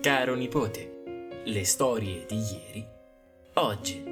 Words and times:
Caro 0.00 0.34
nipote, 0.34 1.42
le 1.44 1.62
storie 1.66 2.24
di 2.26 2.36
ieri, 2.36 2.88
oggi. 3.56 4.02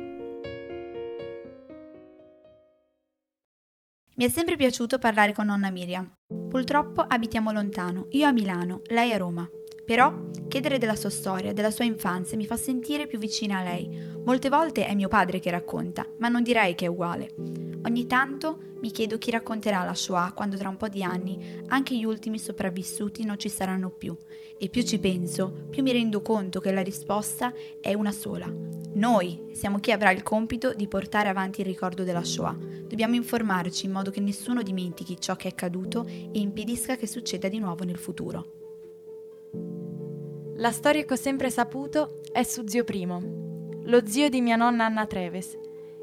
Mi 4.17 4.25
è 4.27 4.29
sempre 4.29 4.57
piaciuto 4.57 4.99
parlare 4.99 5.33
con 5.33 5.47
nonna 5.47 5.71
Miriam. 5.71 6.13
Purtroppo 6.51 7.01
abitiamo 7.01 7.53
lontano, 7.53 8.09
io 8.11 8.27
a 8.27 8.33
Milano, 8.33 8.83
lei 8.89 9.15
a 9.15 9.17
Roma. 9.17 9.49
Però 9.89 10.13
chiedere 10.49 10.77
della 10.77 10.97
sua 10.97 11.09
storia, 11.09 11.55
della 11.55 11.71
sua 11.71 11.87
infanzia 11.87 12.37
mi 12.37 12.45
fa 12.45 12.59
sentire 12.59 13.07
più 13.07 13.19
vicina 13.19 13.61
a 13.61 13.63
lei. 13.63 13.89
Molte 14.23 14.51
volte 14.51 14.85
è 14.85 14.95
mio 14.95 15.09
padre 15.09 15.41
che 15.41 15.51
racconta, 15.51 16.07
ma 16.19 16.29
non 16.29 16.43
direi 16.43 16.75
che 16.75 16.85
è 16.85 16.89
uguale. 16.89 17.31
Ogni 17.87 18.07
tanto 18.07 18.59
mi 18.83 18.91
chiedo 18.91 19.17
chi 19.17 19.31
racconterà 19.31 19.85
la 19.85 19.95
Shoah 19.95 20.33
quando 20.35 20.59
tra 20.59 20.69
un 20.69 20.77
po' 20.77 20.89
di 20.89 21.03
anni 21.03 21.63
anche 21.69 21.97
gli 21.97 22.05
ultimi 22.05 22.39
sopravvissuti 22.39 23.25
non 23.25 23.39
ci 23.39 23.49
saranno 23.49 23.89
più. 23.89 24.15
E 24.59 24.69
più 24.69 24.83
ci 24.83 24.99
penso, 24.99 25.51
più 25.71 25.83
mi 25.83 25.93
rendo 25.93 26.21
conto 26.21 26.61
che 26.61 26.71
la 26.71 26.83
risposta 26.83 27.51
è 27.81 27.95
una 27.95 28.13
sola. 28.13 28.47
Noi 28.93 29.47
siamo 29.53 29.79
chi 29.79 29.91
avrà 29.91 30.11
il 30.11 30.23
compito 30.23 30.75
di 30.75 30.87
portare 30.87 31.31
avanti 31.31 31.61
il 31.61 31.67
ricordo 31.67 32.05
della 32.05 32.25
Shoah. 32.25 32.55
Dobbiamo 32.87 33.15
informarci 33.15 33.87
in 33.87 33.93
modo 33.93 34.11
che 34.11 34.21
nessuno 34.21 34.61
dimentichi 34.61 35.19
ciò 35.19 35.35
che 35.35 35.49
è 35.49 35.53
accaduto 35.53 36.05
e 36.07 36.41
impedisca 36.41 36.97
che 36.97 37.07
succeda 37.07 37.49
di 37.49 37.59
nuovo 37.59 37.85
nel 37.85 37.97
futuro. 37.97 38.58
La 40.59 40.73
storia 40.73 41.05
che 41.05 41.13
ho 41.13 41.17
sempre 41.17 41.51
saputo 41.51 42.21
è 42.33 42.43
su 42.43 42.67
zio 42.67 42.83
Primo, 42.83 43.21
lo 43.85 44.05
zio 44.05 44.29
di 44.29 44.41
mia 44.41 44.57
nonna 44.57 44.87
Anna 44.87 45.07
Treves. 45.07 45.57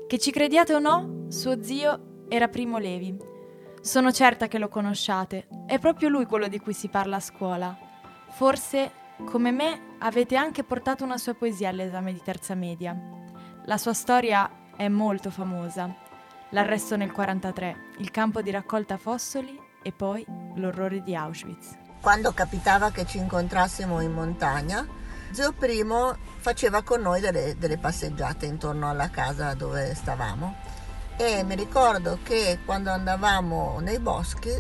Che 0.08 0.18
ci 0.18 0.32
crediate 0.32 0.74
o 0.74 0.80
no, 0.80 1.26
suo 1.28 1.62
zio 1.62 2.26
era 2.30 2.48
Primo 2.48 2.78
Levi. 2.78 3.18
Sono 3.82 4.14
certa 4.14 4.48
che 4.48 4.58
lo 4.58 4.70
conosciate, 4.70 5.48
è 5.68 5.78
proprio 5.78 6.08
lui 6.08 6.26
quello 6.26 6.48
di 6.48 6.60
cui 6.60 6.72
si 6.72 6.88
parla 6.88 7.18
a 7.18 7.20
scuola. 7.20 7.78
Forse, 8.30 8.92
come 9.26 9.52
me, 9.52 9.98
avete 10.00 10.38
anche 10.38 10.64
portato 10.64 11.04
una 11.04 11.18
sua 11.18 11.34
poesia 11.34 11.68
all'esame 11.68 12.14
di 12.14 12.22
terza 12.24 12.56
media. 12.56 12.98
La 13.66 13.78
sua 13.78 13.94
storia 13.94 14.50
è 14.78 14.88
molto 14.88 15.32
famosa. 15.32 15.94
L'arresto 16.52 16.96
nel 16.96 17.12
43, 17.12 17.76
il 17.98 18.10
campo 18.10 18.42
di 18.42 18.52
raccolta 18.52 18.96
fossili 18.96 19.60
e 19.84 19.92
poi 19.92 20.26
l'orrore 20.56 21.04
di 21.04 21.14
Auschwitz. 21.14 21.84
Quando 22.06 22.34
capitava 22.34 22.92
che 22.92 23.08
ci 23.08 23.18
incontrassimo 23.18 24.00
in 24.00 24.12
montagna, 24.12 24.86
Zio 25.32 25.54
Primo 25.54 26.16
faceva 26.38 26.84
con 26.84 27.02
noi 27.02 27.20
delle, 27.20 27.56
delle 27.58 27.80
passeggiate 27.80 28.46
intorno 28.46 28.88
alla 28.88 29.10
casa 29.10 29.56
dove 29.56 29.96
stavamo 29.96 30.56
e 31.18 31.42
mi 31.44 31.56
ricordo 31.56 32.20
che 32.22 32.60
quando 32.64 32.92
andavamo 32.92 33.80
nei 33.80 33.98
boschi 33.98 34.52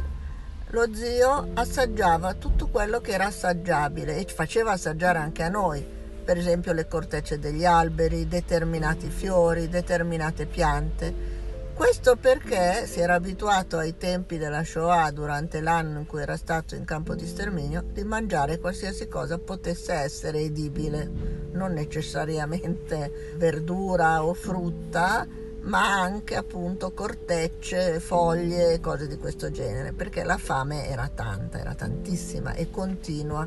lo 0.69 0.91
zio 0.95 1.51
assaggiava 1.53 2.33
tutto 2.33 2.65
quello 2.69 2.99
che 2.99 3.11
era 3.11 3.27
assaggiabile 3.27 4.17
e 4.17 4.25
ci 4.25 4.33
faceva 4.33 4.71
assaggiare 4.71 5.19
anche 5.19 5.43
a 5.43 5.49
noi, 5.49 5.85
per 6.25 6.39
esempio 6.39 6.73
le 6.73 6.87
cortecce 6.87 7.37
degli 7.37 7.63
alberi, 7.63 8.27
determinati 8.27 9.11
fiori, 9.11 9.69
determinate 9.69 10.47
piante. 10.47 11.34
Questo 11.75 12.15
perché 12.15 12.87
si 12.87 13.01
era 13.01 13.15
abituato 13.15 13.77
ai 13.77 13.97
tempi 13.97 14.37
della 14.37 14.63
Shoah, 14.63 15.11
durante 15.11 15.59
l'anno 15.59 15.99
in 15.99 16.05
cui 16.05 16.21
era 16.21 16.37
stato 16.37 16.73
in 16.73 16.85
campo 16.85 17.15
di 17.15 17.27
sterminio, 17.27 17.83
di 17.91 18.05
mangiare 18.05 18.59
qualsiasi 18.59 19.09
cosa 19.09 19.37
potesse 19.37 19.91
essere 19.91 20.39
edibile, 20.39 21.11
non 21.51 21.73
necessariamente 21.73 23.33
verdura 23.35 24.23
o 24.23 24.33
frutta, 24.33 25.27
ma 25.63 25.99
anche 25.99 26.37
appunto 26.37 26.93
cortecce, 26.93 27.99
foglie, 27.99 28.79
cose 28.79 29.05
di 29.07 29.17
questo 29.17 29.51
genere, 29.51 29.91
perché 29.91 30.23
la 30.23 30.37
fame 30.37 30.87
era 30.87 31.09
tanta, 31.13 31.59
era 31.59 31.75
tantissima 31.75 32.53
e 32.53 32.71
continua. 32.71 33.45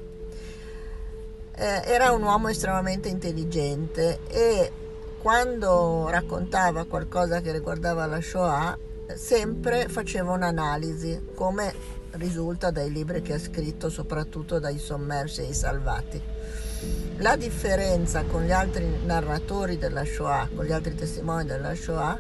Eh, 1.55 1.83
era 1.87 2.13
un 2.13 2.23
uomo 2.23 2.49
estremamente 2.49 3.09
intelligente 3.09 4.19
e 4.29 4.71
quando 5.21 6.09
raccontava 6.09 6.85
qualcosa 6.85 7.41
che 7.41 7.53
riguardava 7.53 8.07
la 8.07 8.21
Shoah, 8.21 8.79
sempre 9.15 9.89
faceva 9.89 10.33
un'analisi, 10.33 11.31
come 11.35 11.75
risulta 12.13 12.71
dai 12.71 12.91
libri 12.91 13.23
che 13.23 13.35
ha 13.35 13.39
scritto, 13.39 13.91
soprattutto 13.91 14.59
dai 14.59 14.79
sommersi 14.79 15.43
e 15.43 15.49
i 15.49 15.55
salvati. 15.55 16.23
La 17.17 17.37
differenza 17.37 18.23
con 18.23 18.45
gli 18.45 18.53
altri 18.53 18.87
narratori 19.05 19.77
della 19.77 20.05
Shoah, 20.05 20.49
con 20.55 20.65
gli 20.65 20.73
altri 20.73 20.95
testimoni 20.95 21.45
della 21.45 21.75
Shoah, 21.75 22.19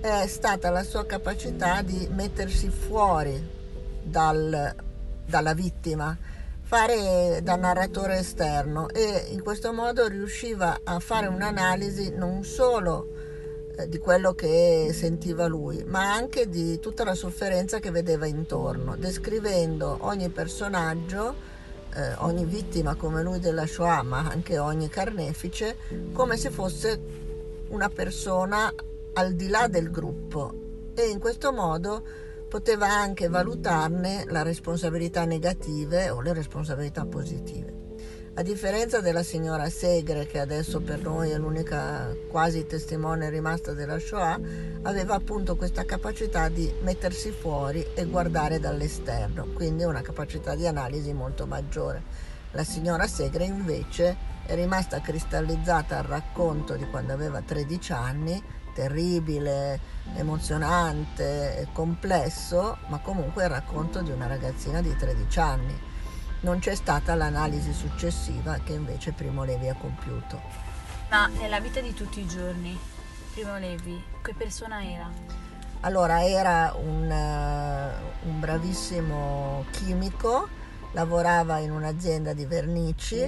è 0.00 0.26
stata 0.26 0.70
la 0.70 0.82
sua 0.82 1.06
capacità 1.06 1.80
di 1.82 2.08
mettersi 2.10 2.68
fuori 2.68 3.40
dal, 4.02 4.74
dalla 5.24 5.54
vittima, 5.54 6.16
fare 6.74 7.40
da 7.42 7.54
narratore 7.56 8.20
esterno 8.20 8.88
e 8.88 9.26
in 9.28 9.42
questo 9.42 9.74
modo 9.74 10.08
riusciva 10.08 10.80
a 10.82 11.00
fare 11.00 11.26
un'analisi 11.26 12.14
non 12.16 12.44
solo 12.44 13.08
eh, 13.76 13.86
di 13.90 13.98
quello 13.98 14.32
che 14.32 14.88
sentiva 14.94 15.46
lui, 15.48 15.84
ma 15.84 16.14
anche 16.14 16.48
di 16.48 16.80
tutta 16.80 17.04
la 17.04 17.14
sofferenza 17.14 17.78
che 17.78 17.90
vedeva 17.90 18.24
intorno, 18.24 18.96
descrivendo 18.96 19.98
ogni 20.00 20.30
personaggio 20.30 21.34
eh, 21.94 22.14
ogni 22.20 22.46
vittima 22.46 22.94
come 22.94 23.22
lui 23.22 23.38
della 23.38 23.66
Shoah, 23.66 24.02
ma 24.02 24.26
anche 24.30 24.56
ogni 24.58 24.88
carnefice, 24.88 25.76
come 26.14 26.38
se 26.38 26.48
fosse 26.48 26.98
una 27.68 27.90
persona 27.90 28.72
al 29.12 29.34
di 29.34 29.48
là 29.48 29.68
del 29.68 29.90
gruppo. 29.90 30.54
E 30.94 31.10
in 31.10 31.18
questo 31.18 31.52
modo 31.52 32.30
poteva 32.52 32.86
anche 32.86 33.28
valutarne 33.28 34.26
la 34.26 34.42
responsabilità 34.42 35.24
negative 35.24 36.10
o 36.10 36.20
le 36.20 36.34
responsabilità 36.34 37.06
positive. 37.06 37.72
A 38.34 38.42
differenza 38.42 39.00
della 39.00 39.22
signora 39.22 39.70
Segre, 39.70 40.26
che 40.26 40.38
adesso 40.38 40.82
per 40.82 41.00
noi 41.00 41.30
è 41.30 41.38
l'unica 41.38 42.14
quasi 42.28 42.66
testimone 42.66 43.30
rimasta 43.30 43.72
della 43.72 43.98
Shoah, 43.98 44.38
aveva 44.82 45.14
appunto 45.14 45.56
questa 45.56 45.86
capacità 45.86 46.50
di 46.50 46.70
mettersi 46.82 47.30
fuori 47.30 47.86
e 47.94 48.04
guardare 48.04 48.60
dall'esterno, 48.60 49.46
quindi 49.54 49.84
una 49.84 50.02
capacità 50.02 50.54
di 50.54 50.66
analisi 50.66 51.14
molto 51.14 51.46
maggiore. 51.46 52.02
La 52.50 52.64
signora 52.64 53.06
Segre 53.06 53.44
invece 53.44 54.14
è 54.44 54.54
rimasta 54.54 55.00
cristallizzata 55.00 55.96
al 55.96 56.04
racconto 56.04 56.74
di 56.74 56.84
quando 56.90 57.14
aveva 57.14 57.40
13 57.40 57.92
anni, 57.92 58.42
terribile, 58.72 59.78
emozionante, 60.14 61.68
complesso, 61.72 62.78
ma 62.88 62.98
comunque 62.98 63.44
il 63.44 63.50
racconto 63.50 64.00
di 64.02 64.10
una 64.10 64.26
ragazzina 64.26 64.80
di 64.80 64.94
13 64.96 65.40
anni 65.40 65.80
non 66.42 66.58
c'è 66.58 66.74
stata 66.74 67.14
l'analisi 67.14 67.72
successiva 67.72 68.58
che 68.64 68.72
invece 68.72 69.12
Primo 69.12 69.44
Levi 69.44 69.68
ha 69.68 69.74
compiuto. 69.74 70.40
Ma 71.10 71.26
nella 71.28 71.60
vita 71.60 71.80
di 71.80 71.94
tutti 71.94 72.20
i 72.20 72.26
giorni, 72.26 72.78
Primo 73.32 73.58
Levi, 73.58 74.02
che 74.22 74.34
persona 74.34 74.82
era? 74.84 75.10
Allora, 75.80 76.24
era 76.24 76.74
un, 76.76 77.10
uh, 77.10 78.28
un 78.28 78.40
bravissimo 78.40 79.64
chimico, 79.72 80.48
lavorava 80.92 81.58
in 81.58 81.70
un'azienda 81.70 82.32
di 82.32 82.44
vernici, 82.44 83.20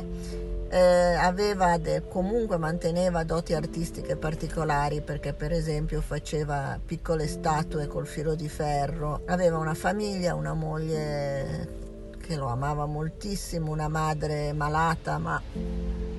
eh, 0.69 1.79
de, 1.81 2.03
comunque 2.09 2.57
manteneva 2.57 3.25
doti 3.25 3.55
artistiche 3.55 4.17
particolari 4.17 5.01
perché 5.03 5.33
per 5.33 5.53
esempio 5.53 6.01
faceva 6.01 6.79
piccole 6.85 7.27
statue 7.27 7.87
col 7.87 8.07
filo 8.07 8.35
di 8.35 8.49
ferro, 8.49 9.23
aveva 9.27 9.59
una 9.59 9.75
famiglia, 9.75 10.35
una 10.35 10.55
moglie 10.55 11.83
che 12.19 12.37
lo 12.37 12.47
amava 12.47 12.87
moltissimo, 12.87 13.71
una 13.71 13.89
madre 13.89 14.53
malata 14.53 15.19
ma 15.19 15.41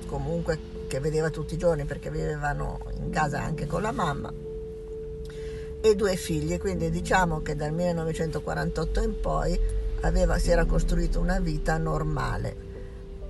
comunque 0.06 0.74
che 0.86 1.00
vedeva 1.00 1.30
tutti 1.30 1.54
i 1.54 1.58
giorni 1.58 1.84
perché 1.84 2.10
vivevano 2.10 2.78
in 2.98 3.10
casa 3.10 3.42
anche 3.42 3.66
con 3.66 3.82
la 3.82 3.92
mamma 3.92 4.32
e 5.80 5.94
due 5.94 6.16
figli, 6.16 6.58
quindi 6.58 6.90
diciamo 6.90 7.42
che 7.42 7.54
dal 7.54 7.72
1948 7.72 9.02
in 9.02 9.20
poi 9.20 9.60
aveva, 10.00 10.38
si 10.38 10.50
era 10.50 10.64
costruito 10.64 11.20
una 11.20 11.40
vita 11.40 11.76
normale, 11.78 12.54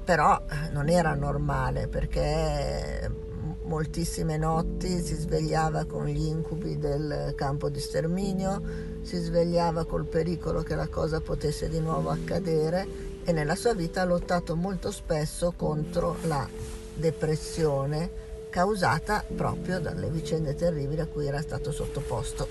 però 0.04 0.40
eh, 0.48 0.70
non 0.72 0.88
era 0.88 1.14
normale 1.14 1.88
perché 1.88 3.24
moltissime 3.64 4.36
notti 4.36 5.02
si 5.02 5.14
svegliava 5.14 5.84
con 5.84 6.06
gli 6.06 6.26
incubi 6.26 6.78
del 6.78 7.34
campo 7.36 7.68
di 7.68 7.80
sterminio, 7.80 8.62
si 9.02 9.18
svegliava 9.18 9.84
col 9.84 10.06
pericolo 10.06 10.62
che 10.62 10.74
la 10.74 10.88
cosa 10.88 11.20
potesse 11.20 11.68
di 11.68 11.80
nuovo 11.80 12.10
accadere 12.10 13.14
e 13.24 13.32
nella 13.32 13.56
sua 13.56 13.74
vita 13.74 14.02
ha 14.02 14.04
lottato 14.04 14.54
molto 14.56 14.90
spesso 14.90 15.52
contro 15.56 16.16
la 16.22 16.48
depressione 16.94 18.24
causata 18.50 19.24
proprio 19.34 19.80
dalle 19.80 20.08
vicende 20.08 20.54
terribili 20.54 21.00
a 21.00 21.06
cui 21.06 21.26
era 21.26 21.42
stato 21.42 21.72
sottoposto. 21.72 22.48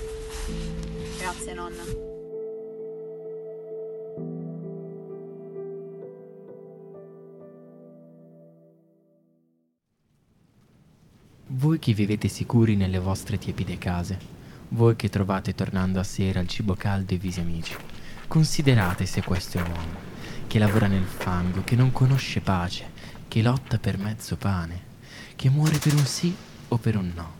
Grazie 1.18 1.54
nonna. 1.54 2.15
Voi 11.66 11.80
che 11.80 11.94
vivete 11.94 12.28
sicuri 12.28 12.76
nelle 12.76 13.00
vostre 13.00 13.40
tiepide 13.40 13.80
case, 13.80 14.20
voi 14.68 14.96
che 14.96 15.10
trovate 15.10 15.56
tornando 15.56 16.00
a 16.00 16.04
sera 16.04 16.40
il 16.40 16.48
cibo 16.48 16.76
caldo 16.76 17.14
e 17.14 17.16
i 17.16 17.18
visi 17.18 17.40
amici, 17.40 17.76
considerate 18.28 19.08
se 19.08 19.24
questo 19.24 19.58
è 19.58 19.62
un 19.62 19.72
uomo 19.72 19.98
che 20.46 20.60
lavora 20.60 20.86
nel 20.86 21.06
fango, 21.06 21.64
che 21.64 21.76
non 21.76 21.92
conosce 21.92 22.40
pace, 22.40 22.88
che 23.28 23.42
lotta 23.42 23.80
per 23.80 23.98
mezzo 23.98 24.36
pane, 24.36 24.80
che 25.36 25.50
muore 25.50 25.80
per 25.80 25.96
un 25.96 26.06
sì 26.06 26.36
o 26.68 26.78
per 26.78 26.98
un 26.98 27.12
no. 27.16 27.32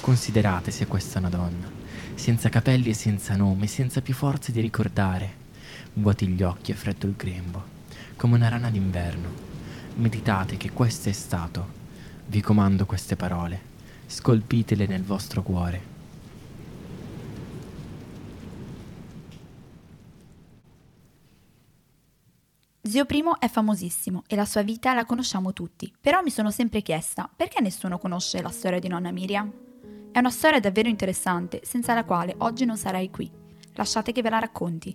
Considerate 0.00 0.72
se 0.72 0.88
questa 0.88 1.14
è 1.14 1.18
una 1.20 1.28
donna, 1.28 1.70
senza 2.14 2.48
capelli 2.48 2.88
e 2.88 2.94
senza 2.94 3.36
nome, 3.36 3.68
senza 3.68 4.02
più 4.02 4.12
forze 4.12 4.50
di 4.50 4.60
ricordare, 4.60 5.34
vuoti 5.92 6.26
gli 6.26 6.42
occhi 6.42 6.72
e 6.72 6.74
freddo 6.74 7.06
il 7.06 7.14
grembo, 7.14 7.62
come 8.16 8.34
una 8.34 8.48
rana 8.48 8.70
d'inverno. 8.70 9.28
Meditate 9.94 10.56
che 10.56 10.72
questo 10.72 11.08
è 11.10 11.12
stato. 11.12 11.77
Vi 12.30 12.42
comando 12.42 12.84
queste 12.84 13.16
parole, 13.16 13.58
scolpitele 14.04 14.86
nel 14.86 15.02
vostro 15.02 15.42
cuore. 15.42 15.80
Zio 22.82 23.06
Primo 23.06 23.40
è 23.40 23.48
famosissimo 23.48 24.24
e 24.26 24.36
la 24.36 24.44
sua 24.44 24.60
vita 24.60 24.92
la 24.92 25.06
conosciamo 25.06 25.54
tutti, 25.54 25.90
però 25.98 26.20
mi 26.20 26.28
sono 26.28 26.50
sempre 26.50 26.82
chiesta 26.82 27.30
perché 27.34 27.62
nessuno 27.62 27.96
conosce 27.96 28.42
la 28.42 28.50
storia 28.50 28.78
di 28.78 28.88
nonna 28.88 29.10
Miriam? 29.10 29.50
È 30.12 30.18
una 30.18 30.30
storia 30.30 30.60
davvero 30.60 30.90
interessante, 30.90 31.62
senza 31.64 31.94
la 31.94 32.04
quale 32.04 32.34
oggi 32.40 32.66
non 32.66 32.76
sarei 32.76 33.10
qui. 33.10 33.30
Lasciate 33.72 34.12
che 34.12 34.20
ve 34.20 34.28
la 34.28 34.38
racconti. 34.38 34.94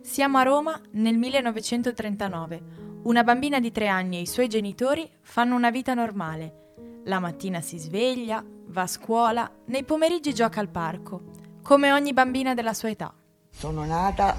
Siamo 0.00 0.38
a 0.38 0.42
Roma 0.42 0.80
nel 0.92 1.18
1939. 1.18 2.91
Una 3.04 3.24
bambina 3.24 3.58
di 3.58 3.72
tre 3.72 3.88
anni 3.88 4.18
e 4.18 4.20
i 4.20 4.26
suoi 4.26 4.48
genitori 4.48 5.08
fanno 5.22 5.56
una 5.56 5.70
vita 5.70 5.92
normale. 5.94 7.00
La 7.06 7.18
mattina 7.18 7.60
si 7.60 7.76
sveglia, 7.78 8.44
va 8.66 8.82
a 8.82 8.86
scuola, 8.86 9.50
nei 9.66 9.82
pomeriggi 9.82 10.32
gioca 10.32 10.60
al 10.60 10.68
parco, 10.68 11.30
come 11.62 11.90
ogni 11.92 12.12
bambina 12.12 12.54
della 12.54 12.74
sua 12.74 12.90
età. 12.90 13.12
Sono 13.50 13.84
nata 13.84 14.36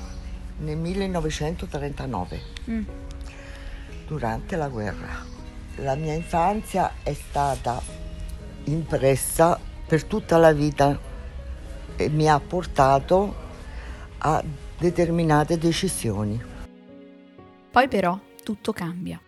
nel 0.60 0.78
1939, 0.78 2.42
Mm. 2.70 2.84
durante 4.08 4.56
la 4.56 4.70
guerra. 4.70 5.32
La 5.78 5.96
mia 5.96 6.14
infanzia 6.14 6.94
è 7.04 7.14
stata 7.14 7.82
impressa 8.66 9.60
per 9.86 10.06
tutta 10.06 10.38
la 10.38 10.54
vita 10.54 10.98
e 11.98 12.10
mi 12.10 12.30
ha 12.30 12.40
portato 12.40 13.36
a 14.20 14.42
determinate 14.78 15.58
decisioni. 15.58 16.42
Poi 17.72 17.88
però 17.90 18.18
tutto 18.44 18.74
cambia. 18.74 19.20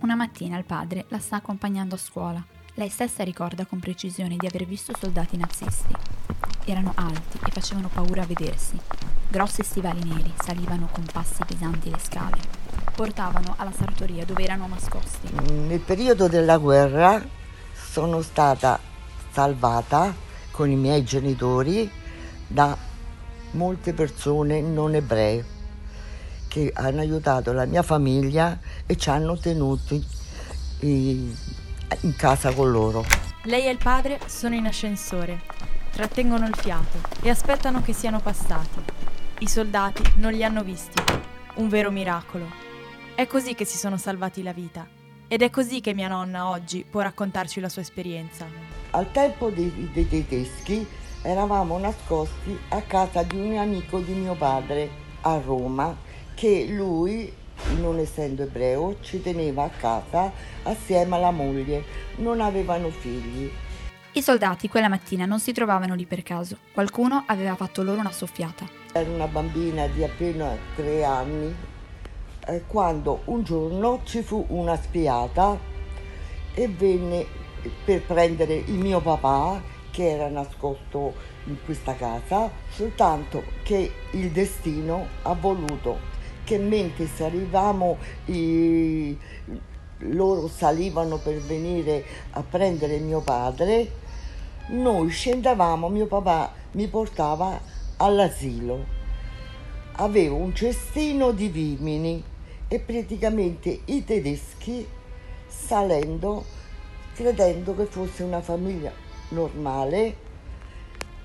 Una 0.00 0.14
mattina 0.16 0.58
il 0.58 0.64
padre 0.64 1.06
la 1.08 1.18
sta 1.18 1.36
accompagnando 1.36 1.94
a 1.94 1.98
scuola. 1.98 2.44
Lei 2.74 2.88
stessa 2.88 3.24
ricorda 3.24 3.64
con 3.66 3.78
precisione 3.78 4.36
di 4.36 4.46
aver 4.46 4.66
visto 4.66 4.92
soldati 4.98 5.36
nazisti. 5.36 5.94
Erano 6.64 6.92
alti 6.96 7.38
e 7.46 7.50
facevano 7.50 7.88
paura 7.88 8.22
a 8.22 8.26
vedersi. 8.26 8.78
Grossi 9.28 9.62
stivali 9.62 10.02
neri 10.04 10.32
salivano 10.42 10.88
con 10.92 11.04
passi 11.10 11.42
pesanti 11.46 11.90
le 11.90 11.98
scale. 12.00 12.36
Portavano 12.94 13.54
alla 13.56 13.72
sartoria 13.72 14.24
dove 14.24 14.42
erano 14.42 14.66
nascosti. 14.66 15.32
Nel 15.32 15.80
periodo 15.80 16.28
della 16.28 16.58
guerra 16.58 17.24
sono 17.72 18.22
stata 18.22 18.78
salvata 19.30 20.14
con 20.50 20.68
i 20.68 20.76
miei 20.76 21.04
genitori 21.04 21.88
da 22.46 22.76
molte 23.52 23.92
persone 23.92 24.60
non 24.60 24.94
ebree 24.94 25.56
che 26.48 26.72
hanno 26.74 27.00
aiutato 27.00 27.52
la 27.52 27.66
mia 27.66 27.82
famiglia 27.82 28.58
e 28.86 28.96
ci 28.96 29.10
hanno 29.10 29.38
tenuti 29.38 30.04
in 30.80 31.34
casa 32.16 32.52
con 32.52 32.70
loro. 32.70 33.04
Lei 33.44 33.66
e 33.66 33.70
il 33.70 33.78
padre 33.78 34.18
sono 34.26 34.54
in 34.54 34.66
ascensore, 34.66 35.42
trattengono 35.92 36.46
il 36.46 36.56
fiato 36.56 36.98
e 37.22 37.30
aspettano 37.30 37.82
che 37.82 37.92
siano 37.92 38.20
passati. 38.20 38.82
I 39.40 39.48
soldati 39.48 40.02
non 40.16 40.32
li 40.32 40.42
hanno 40.42 40.64
visti. 40.64 41.00
Un 41.56 41.68
vero 41.68 41.90
miracolo. 41.90 42.46
È 43.14 43.26
così 43.26 43.54
che 43.54 43.64
si 43.64 43.76
sono 43.76 43.96
salvati 43.96 44.42
la 44.42 44.52
vita. 44.52 44.86
Ed 45.28 45.42
è 45.42 45.50
così 45.50 45.80
che 45.80 45.94
mia 45.94 46.08
nonna 46.08 46.48
oggi 46.48 46.84
può 46.88 47.00
raccontarci 47.00 47.60
la 47.60 47.68
sua 47.68 47.82
esperienza. 47.82 48.46
Al 48.90 49.10
tempo 49.12 49.50
dei, 49.50 49.90
dei 49.92 50.08
tedeschi 50.08 50.86
eravamo 51.22 51.78
nascosti 51.78 52.58
a 52.70 52.80
casa 52.82 53.22
di 53.22 53.36
un 53.36 53.56
amico 53.58 53.98
di 54.00 54.12
mio 54.12 54.34
padre 54.34 54.88
a 55.22 55.38
Roma 55.44 55.94
che 56.38 56.66
lui, 56.68 57.32
non 57.80 57.98
essendo 57.98 58.44
ebreo, 58.44 58.98
ci 59.00 59.20
teneva 59.20 59.64
a 59.64 59.70
casa 59.70 60.30
assieme 60.62 61.16
alla 61.16 61.32
moglie. 61.32 61.82
Non 62.18 62.40
avevano 62.40 62.90
figli. 62.90 63.50
I 64.12 64.22
soldati 64.22 64.68
quella 64.68 64.88
mattina 64.88 65.26
non 65.26 65.40
si 65.40 65.52
trovavano 65.52 65.96
lì 65.96 66.06
per 66.06 66.22
caso. 66.22 66.58
Qualcuno 66.72 67.24
aveva 67.26 67.56
fatto 67.56 67.82
loro 67.82 67.98
una 67.98 68.12
soffiata. 68.12 68.68
Ero 68.92 69.10
una 69.10 69.26
bambina 69.26 69.88
di 69.88 70.04
appena 70.04 70.56
tre 70.76 71.02
anni 71.02 71.52
eh, 72.46 72.62
quando 72.68 73.22
un 73.24 73.42
giorno 73.42 74.02
ci 74.04 74.22
fu 74.22 74.46
una 74.50 74.76
spiata 74.76 75.58
e 76.54 76.68
venne 76.68 77.26
per 77.84 78.02
prendere 78.02 78.54
il 78.54 78.78
mio 78.78 79.00
papà 79.00 79.60
che 79.90 80.08
era 80.08 80.28
nascosto 80.28 81.14
in 81.46 81.56
questa 81.64 81.96
casa, 81.96 82.48
soltanto 82.68 83.42
che 83.64 83.92
il 84.12 84.30
destino 84.30 85.04
ha 85.22 85.34
voluto 85.34 86.17
mentre 86.56 87.06
salivamo 87.06 87.98
i- 88.26 89.16
loro 90.02 90.48
salivano 90.48 91.18
per 91.18 91.38
venire 91.40 92.04
a 92.30 92.42
prendere 92.42 92.98
mio 92.98 93.20
padre, 93.20 93.90
noi 94.68 95.08
scendevamo, 95.10 95.88
mio 95.88 96.06
papà 96.06 96.52
mi 96.72 96.86
portava 96.86 97.60
all'asilo. 97.96 98.96
Avevo 99.92 100.36
un 100.36 100.54
cestino 100.54 101.32
di 101.32 101.48
vimini 101.48 102.22
e 102.68 102.78
praticamente 102.78 103.80
i 103.86 104.04
tedeschi 104.04 104.86
salendo, 105.46 106.44
credendo 107.14 107.74
che 107.74 107.86
fosse 107.86 108.22
una 108.22 108.40
famiglia 108.40 108.92
normale, 109.30 110.16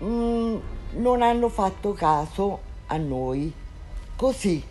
mm, 0.04 0.56
non 0.94 1.22
hanno 1.22 1.50
fatto 1.50 1.94
caso 1.94 2.60
a 2.88 2.98
noi. 2.98 3.54
Così 4.16 4.64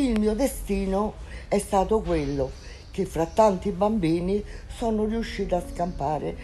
il 0.00 0.18
mio 0.18 0.34
destino 0.34 1.14
è 1.48 1.58
stato 1.58 2.00
quello 2.00 2.50
che 2.90 3.04
fra 3.06 3.26
tanti 3.26 3.70
bambini 3.70 4.42
sono 4.74 5.04
riuscita 5.04 5.56
a 5.56 5.62
scampare 5.72 6.36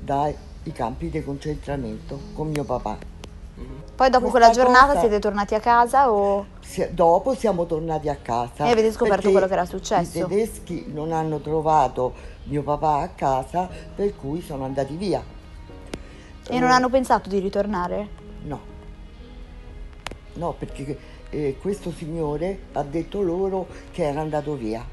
dai 0.00 0.34
campi 0.72 1.08
di 1.10 1.22
concentramento 1.22 2.18
con 2.34 2.48
mio 2.48 2.64
papà. 2.64 2.96
Poi 3.94 4.10
dopo 4.10 4.28
Questa 4.28 4.48
quella 4.48 4.50
giornata 4.50 4.86
cosa- 4.88 5.00
siete 5.00 5.18
tornati 5.20 5.54
a 5.54 5.60
casa 5.60 6.10
o... 6.10 6.46
Si- 6.60 6.88
Dopo 6.92 7.34
siamo 7.34 7.64
tornati 7.66 8.08
a 8.08 8.16
casa. 8.16 8.64
E 8.66 8.70
avete 8.70 8.90
scoperto 8.90 9.30
quello 9.30 9.46
che 9.46 9.52
era 9.52 9.64
successo? 9.66 10.18
I 10.18 10.22
tedeschi 10.26 10.86
non 10.92 11.12
hanno 11.12 11.38
trovato 11.38 12.12
mio 12.44 12.62
papà 12.62 12.98
a 13.00 13.08
casa, 13.08 13.68
per 13.94 14.16
cui 14.16 14.40
sono 14.42 14.64
andati 14.64 14.96
via. 14.96 15.22
E 16.48 16.58
non 16.58 16.70
Eh, 16.70 16.72
hanno 16.72 16.88
pensato 16.88 17.28
di 17.28 17.38
ritornare? 17.38 18.08
No. 18.42 18.60
No, 20.34 20.52
perché 20.58 20.98
eh, 21.34 21.56
questo 21.60 21.90
signore 21.90 22.66
ha 22.72 22.82
detto 22.82 23.20
loro 23.20 23.66
che 23.90 24.04
era 24.04 24.20
andato 24.20 24.54
via. 24.54 24.86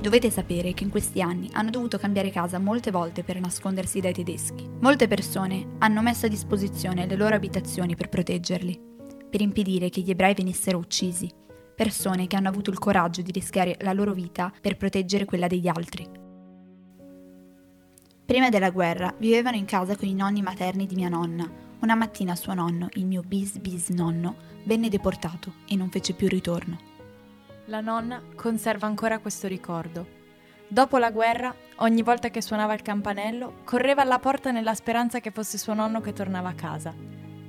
Dovete 0.00 0.30
sapere 0.30 0.74
che 0.74 0.84
in 0.84 0.90
questi 0.90 1.22
anni 1.22 1.48
hanno 1.52 1.70
dovuto 1.70 1.96
cambiare 1.96 2.30
casa 2.30 2.58
molte 2.58 2.90
volte 2.90 3.22
per 3.22 3.40
nascondersi 3.40 4.00
dai 4.00 4.12
tedeschi. 4.12 4.68
Molte 4.80 5.08
persone 5.08 5.76
hanno 5.78 6.02
messo 6.02 6.26
a 6.26 6.28
disposizione 6.28 7.06
le 7.06 7.16
loro 7.16 7.36
abitazioni 7.36 7.94
per 7.94 8.08
proteggerli, 8.08 8.78
per 9.30 9.40
impedire 9.40 9.88
che 9.90 10.00
gli 10.00 10.10
ebrei 10.10 10.34
venissero 10.34 10.78
uccisi. 10.78 11.30
Persone 11.74 12.26
che 12.26 12.36
hanno 12.36 12.48
avuto 12.48 12.70
il 12.70 12.78
coraggio 12.78 13.22
di 13.22 13.32
rischiare 13.32 13.76
la 13.80 13.92
loro 13.92 14.12
vita 14.12 14.52
per 14.60 14.76
proteggere 14.76 15.24
quella 15.24 15.46
degli 15.46 15.68
altri. 15.68 16.06
Prima 18.26 18.48
della 18.48 18.70
guerra 18.70 19.14
vivevano 19.18 19.56
in 19.56 19.64
casa 19.64 19.96
con 19.96 20.08
i 20.08 20.14
nonni 20.14 20.42
materni 20.42 20.86
di 20.86 20.94
mia 20.94 21.08
nonna. 21.08 21.63
Una 21.84 21.96
mattina 21.96 22.34
suo 22.34 22.54
nonno, 22.54 22.88
il 22.94 23.04
mio 23.04 23.20
bis 23.20 23.58
bis 23.58 23.90
nonno, 23.90 24.36
venne 24.64 24.88
deportato 24.88 25.52
e 25.68 25.76
non 25.76 25.90
fece 25.90 26.14
più 26.14 26.28
ritorno. 26.28 26.78
La 27.66 27.82
nonna 27.82 28.22
conserva 28.34 28.86
ancora 28.86 29.18
questo 29.18 29.48
ricordo. 29.48 30.06
Dopo 30.66 30.96
la 30.96 31.10
guerra, 31.10 31.54
ogni 31.80 32.00
volta 32.00 32.30
che 32.30 32.40
suonava 32.40 32.72
il 32.72 32.80
campanello, 32.80 33.56
correva 33.64 34.00
alla 34.00 34.18
porta 34.18 34.50
nella 34.50 34.72
speranza 34.72 35.20
che 35.20 35.30
fosse 35.30 35.58
suo 35.58 35.74
nonno 35.74 36.00
che 36.00 36.14
tornava 36.14 36.48
a 36.48 36.54
casa. 36.54 36.94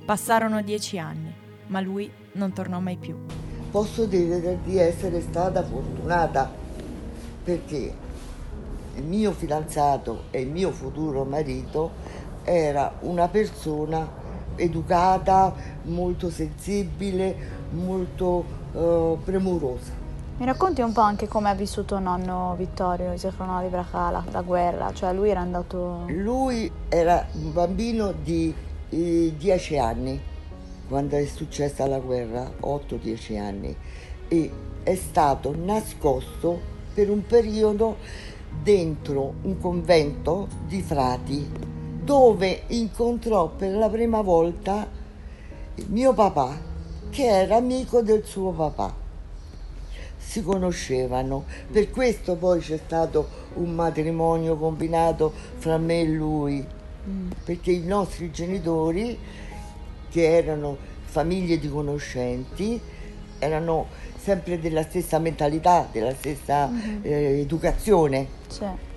Passarono 0.04 0.60
dieci 0.60 0.98
anni, 0.98 1.32
ma 1.68 1.80
lui 1.80 2.12
non 2.32 2.52
tornò 2.52 2.78
mai 2.78 2.98
più. 2.98 3.16
Posso 3.70 4.04
dire 4.04 4.58
di 4.62 4.76
essere 4.76 5.22
stata 5.22 5.64
fortunata 5.64 6.52
perché 7.42 7.94
il 8.96 9.02
mio 9.02 9.32
fidanzato 9.32 10.24
e 10.30 10.42
il 10.42 10.50
mio 10.50 10.72
futuro 10.72 11.24
marito 11.24 11.92
era 12.42 12.98
una 13.00 13.28
persona 13.28 14.24
educata, 14.56 15.54
molto 15.84 16.30
sensibile, 16.30 17.36
molto 17.70 18.44
eh, 18.72 19.16
premurosa. 19.24 20.04
Mi 20.38 20.44
racconti 20.44 20.82
un 20.82 20.92
po' 20.92 21.00
anche 21.00 21.28
come 21.28 21.48
ha 21.48 21.54
vissuto 21.54 21.98
nonno 21.98 22.54
Vittorio, 22.58 23.16
Zefrono 23.16 23.62
di 23.62 23.68
Braca, 23.68 24.10
la, 24.10 24.24
la 24.30 24.42
guerra? 24.42 24.92
Cioè 24.92 25.12
lui 25.14 25.30
era 25.30 25.40
andato... 25.40 26.04
Lui 26.08 26.70
era 26.88 27.26
un 27.32 27.52
bambino 27.52 28.12
di 28.12 28.54
eh, 28.90 29.34
10 29.36 29.78
anni 29.78 30.20
quando 30.88 31.16
è 31.16 31.24
successa 31.24 31.86
la 31.86 31.98
guerra, 31.98 32.50
8-10 32.60 33.38
anni, 33.40 33.76
e 34.28 34.50
è 34.82 34.94
stato 34.94 35.54
nascosto 35.56 36.60
per 36.94 37.10
un 37.10 37.26
periodo 37.26 37.96
dentro 38.62 39.34
un 39.42 39.58
convento 39.58 40.48
di 40.66 40.80
frati 40.82 41.65
dove 42.06 42.62
incontrò 42.68 43.48
per 43.48 43.74
la 43.74 43.88
prima 43.88 44.20
volta 44.20 44.88
mio 45.88 46.14
papà 46.14 46.56
che 47.10 47.24
era 47.24 47.56
amico 47.56 48.00
del 48.00 48.24
suo 48.24 48.52
papà. 48.52 48.94
Si 50.16 50.40
conoscevano, 50.44 51.44
per 51.68 51.90
questo 51.90 52.36
poi 52.36 52.60
c'è 52.60 52.78
stato 52.84 53.28
un 53.54 53.74
matrimonio 53.74 54.56
combinato 54.56 55.32
fra 55.56 55.78
me 55.78 56.02
e 56.02 56.06
lui, 56.06 56.64
perché 57.44 57.72
i 57.72 57.84
nostri 57.84 58.30
genitori, 58.30 59.18
che 60.08 60.36
erano 60.36 60.76
famiglie 61.02 61.58
di 61.58 61.68
conoscenti, 61.68 62.80
erano 63.40 63.86
sempre 64.16 64.60
della 64.60 64.84
stessa 64.84 65.18
mentalità, 65.18 65.88
della 65.90 66.14
stessa 66.14 66.70
eh, 67.02 67.40
educazione. 67.40 68.28
Sì. 68.46 68.94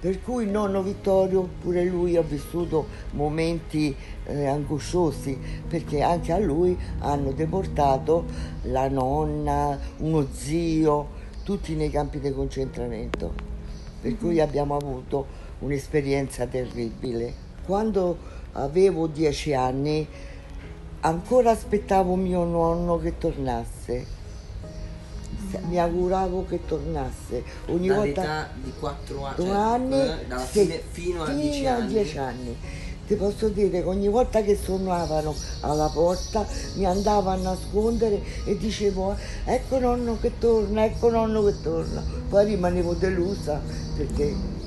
Per 0.00 0.22
cui 0.22 0.48
nonno 0.48 0.82
Vittorio, 0.82 1.48
pure 1.60 1.82
lui 1.84 2.16
ha 2.16 2.22
vissuto 2.22 2.86
momenti 3.12 3.94
eh, 4.26 4.46
angosciosi, 4.46 5.36
perché 5.66 6.02
anche 6.02 6.32
a 6.32 6.38
lui 6.38 6.78
hanno 7.00 7.32
deportato 7.32 8.24
la 8.62 8.88
nonna, 8.88 9.76
uno 9.98 10.26
zio, 10.30 11.08
tutti 11.42 11.74
nei 11.74 11.90
campi 11.90 12.20
di 12.20 12.32
concentramento. 12.32 13.32
Per 14.00 14.16
cui 14.18 14.40
abbiamo 14.40 14.76
avuto 14.76 15.26
un'esperienza 15.60 16.46
terribile. 16.46 17.46
Quando 17.64 18.16
avevo 18.52 19.08
dieci 19.08 19.52
anni 19.52 20.06
ancora 21.00 21.50
aspettavo 21.50 22.14
mio 22.14 22.44
nonno 22.44 22.98
che 22.98 23.18
tornasse. 23.18 24.17
Mi 25.68 25.78
auguravo 25.78 26.44
che 26.46 26.60
tornasse. 26.66 27.42
Ogni 27.66 27.88
volta 27.88 28.48
di 28.62 28.72
4 28.78 29.24
anni, 29.24 29.36
due 29.36 29.46
cioè, 29.46 29.56
anni, 29.56 30.00
eh, 30.00 30.26
dalla 30.26 30.40
fine 30.42 30.82
fino 30.90 31.22
a 31.22 31.26
fino 31.26 31.40
10 31.40 31.66
a 31.66 31.74
anni. 31.76 31.92
10 31.92 32.18
anni. 32.18 32.56
Ti 33.06 33.14
posso 33.14 33.48
dire 33.48 33.70
che 33.70 33.82
ogni 33.84 34.08
volta 34.08 34.42
che 34.42 34.54
suonavano 34.54 35.34
alla 35.62 35.88
porta 35.88 36.46
mi 36.74 36.84
andavo 36.84 37.30
a 37.30 37.36
nascondere 37.36 38.22
e 38.44 38.58
dicevo 38.58 39.16
ecco 39.46 39.78
nonno 39.78 40.18
che 40.20 40.32
torna, 40.38 40.84
ecco 40.84 41.08
nonno 41.08 41.42
che 41.44 41.54
torna. 41.62 42.04
Poi 42.28 42.44
rimanevo 42.44 42.92
delusa 42.92 43.62
perché 43.96 44.57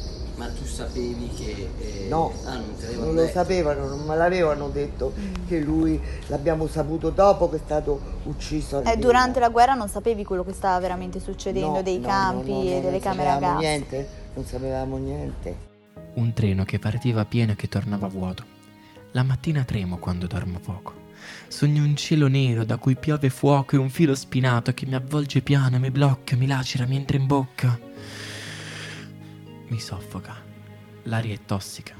sapevi 0.85 1.29
che... 1.29 1.69
eh, 1.79 2.07
no, 2.09 2.31
ah, 2.45 2.55
non, 2.55 2.65
non 2.97 3.15
lo 3.15 3.27
sapevano, 3.27 3.87
non 3.87 4.05
me 4.05 4.15
l'avevano 4.15 4.69
detto 4.69 5.13
che 5.47 5.59
lui 5.59 5.99
l'abbiamo 6.27 6.67
saputo 6.67 7.09
dopo 7.09 7.49
che 7.49 7.57
è 7.57 7.59
stato 7.63 7.99
ucciso. 8.23 8.81
E. 8.83 8.91
Eh, 8.91 8.97
durante 8.97 9.39
la 9.39 9.49
guerra 9.49 9.73
non 9.73 9.87
sapevi 9.87 10.23
quello 10.23 10.43
che 10.43 10.53
stava 10.53 10.79
veramente 10.79 11.19
succedendo, 11.19 11.75
No, 11.77 11.81
dei 11.81 11.99
no, 11.99 12.07
campi 12.07 12.51
no, 12.51 12.63
no, 12.63 12.69
e 12.69 12.81
delle 12.81 12.99
camere 12.99 13.29
a 13.29 13.33
sapevamo 13.33 13.53
gas. 13.53 13.61
niente, 13.61 14.07
non 14.33 14.45
sapevamo 14.45 14.97
niente. 14.97 15.69
Un 16.13 16.33
treno 16.33 16.63
che 16.65 16.79
partiva 16.79 17.25
pieno 17.25 17.53
e 17.53 17.55
che 17.55 17.67
tornava 17.67 18.07
vuoto. 18.07 18.43
La 19.11 19.23
mattina 19.23 19.63
tremo 19.63 19.97
quando 19.97 20.27
dormo 20.27 20.59
poco. 20.59 20.99
Sogno 21.47 21.83
un 21.83 21.95
cielo 21.95 22.27
nero 22.27 22.63
da 22.65 22.77
cui 22.77 22.95
piove 22.95 23.29
fuoco 23.29 23.75
e 23.75 23.79
un 23.79 23.89
filo 23.89 24.15
spinato 24.15 24.73
che 24.73 24.85
mi 24.85 24.95
avvolge 24.95 25.41
piano, 25.41 25.77
mi 25.79 25.91
blocca, 25.91 26.35
mi 26.35 26.47
lacera, 26.47 26.85
mi 26.85 26.95
entra 26.95 27.17
in 27.17 27.27
bocca. 27.27 27.79
Mi 29.67 29.79
soffoca. 29.79 30.40
L'aria 31.03 31.33
è 31.33 31.39
tossica. 31.45 31.95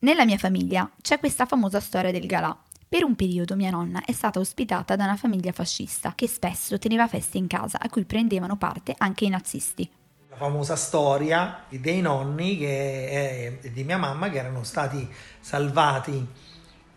Nella 0.00 0.24
mia 0.24 0.38
famiglia 0.38 0.90
c'è 1.00 1.18
questa 1.18 1.46
famosa 1.46 1.78
storia 1.78 2.10
del 2.10 2.26
galà. 2.26 2.56
Per 2.88 3.04
un 3.04 3.14
periodo 3.14 3.54
mia 3.56 3.70
nonna 3.70 4.02
è 4.04 4.12
stata 4.12 4.40
ospitata 4.40 4.96
da 4.96 5.04
una 5.04 5.16
famiglia 5.16 5.52
fascista 5.52 6.12
che 6.14 6.26
spesso 6.26 6.78
teneva 6.78 7.06
feste 7.06 7.38
in 7.38 7.46
casa 7.46 7.78
a 7.78 7.88
cui 7.88 8.04
prendevano 8.04 8.56
parte 8.56 8.94
anche 8.98 9.26
i 9.26 9.28
nazisti. 9.28 9.88
La 10.30 10.36
famosa 10.36 10.76
storia 10.76 11.64
dei 11.68 12.00
nonni 12.00 12.58
che, 12.58 13.58
eh, 13.62 13.70
di 13.70 13.84
mia 13.84 13.98
mamma 13.98 14.28
che 14.28 14.38
erano 14.38 14.64
stati 14.64 15.08
salvati 15.40 16.26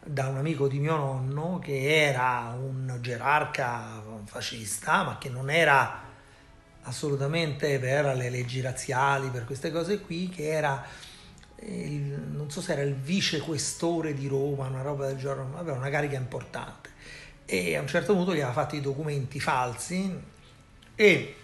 da 0.03 0.27
un 0.27 0.37
amico 0.37 0.67
di 0.67 0.79
mio 0.79 0.95
nonno 0.95 1.59
che 1.59 2.07
era 2.07 2.55
un 2.57 2.97
gerarca 3.01 4.01
fascista, 4.25 5.03
ma 5.03 5.17
che 5.17 5.29
non 5.29 5.49
era 5.49 6.03
assolutamente 6.83 7.79
per 7.79 8.15
le 8.15 8.29
leggi 8.29 8.61
razziali, 8.61 9.29
per 9.29 9.45
queste 9.45 9.71
cose 9.71 10.01
qui, 10.01 10.29
che 10.29 10.49
era, 10.49 10.85
il- 11.61 12.21
non 12.31 12.49
so 12.51 12.61
se 12.61 12.73
era 12.73 12.81
il 12.81 12.95
vicequestore 12.95 14.13
di 14.13 14.27
Roma, 14.27 14.67
una 14.67 14.81
roba 14.81 15.07
del 15.07 15.17
genere, 15.17 15.45
aveva 15.55 15.77
una 15.77 15.89
carica 15.89 16.15
importante. 16.15 16.89
E 17.45 17.75
a 17.75 17.81
un 17.81 17.87
certo 17.87 18.13
punto 18.13 18.31
gli 18.33 18.39
aveva 18.39 18.53
fatto 18.53 18.75
i 18.75 18.81
documenti 18.81 19.39
falsi 19.39 20.13
e 20.95 21.35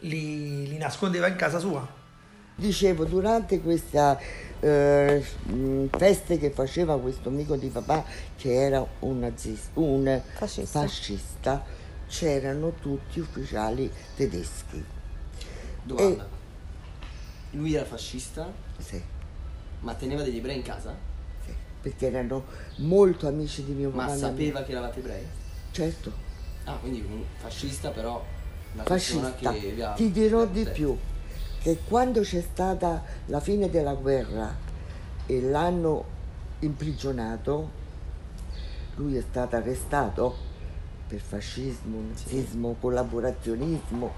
li, 0.00 0.68
li 0.68 0.76
nascondeva 0.76 1.26
in 1.26 1.36
casa 1.36 1.58
sua. 1.58 1.86
Dicevo, 2.54 3.04
durante 3.04 3.60
questa 3.60 4.18
eh, 4.64 5.24
feste 5.96 6.38
che 6.38 6.50
faceva 6.50 6.98
questo 7.00 7.28
amico 7.28 7.56
di 7.56 7.68
papà, 7.68 8.04
che 8.36 8.52
era 8.54 8.84
un 9.00 9.18
nazista, 9.18 9.70
un 9.80 10.20
Fascista. 10.34 10.80
fascista, 10.80 11.64
c'erano 12.08 12.72
tutti 12.80 13.18
ufficiali 13.20 13.90
tedeschi. 14.16 14.84
Domanda. 15.82 16.28
Lui 17.52 17.74
era 17.74 17.84
fascista, 17.84 18.50
Sì, 18.78 19.02
ma 19.80 19.94
teneva 19.94 20.22
degli 20.22 20.36
ebrei 20.38 20.56
in 20.56 20.62
casa? 20.62 20.94
sì, 21.44 21.52
perché 21.82 22.06
erano 22.06 22.44
molto 22.76 23.26
amici 23.26 23.64
di 23.64 23.72
mio 23.72 23.90
Ma 23.90 24.04
papà. 24.06 24.16
sapeva 24.16 24.62
che 24.62 24.70
eravate 24.70 24.98
ebrei? 25.00 25.26
Certo, 25.72 26.12
Ah, 26.64 26.76
quindi 26.76 27.00
un 27.00 27.24
fascista 27.38 27.90
però 27.90 28.24
una 28.74 28.84
fascista. 28.84 29.32
che 29.34 29.72
vi 29.74 29.82
ha... 29.82 29.90
Ti 29.92 30.12
dirò 30.12 30.46
di 30.46 30.64
più, 30.64 30.96
che 31.62 31.78
quando 31.86 32.22
c'è 32.22 32.40
stata 32.40 33.02
la 33.26 33.38
fine 33.38 33.70
della 33.70 33.94
guerra 33.94 34.52
e 35.26 35.40
l'hanno 35.40 36.04
imprigionato, 36.58 37.80
lui 38.96 39.16
è 39.16 39.22
stato 39.22 39.56
arrestato 39.56 40.50
per 41.06 41.20
fascismo, 41.20 42.00
nazismo, 42.08 42.76
collaborazionismo. 42.80 44.12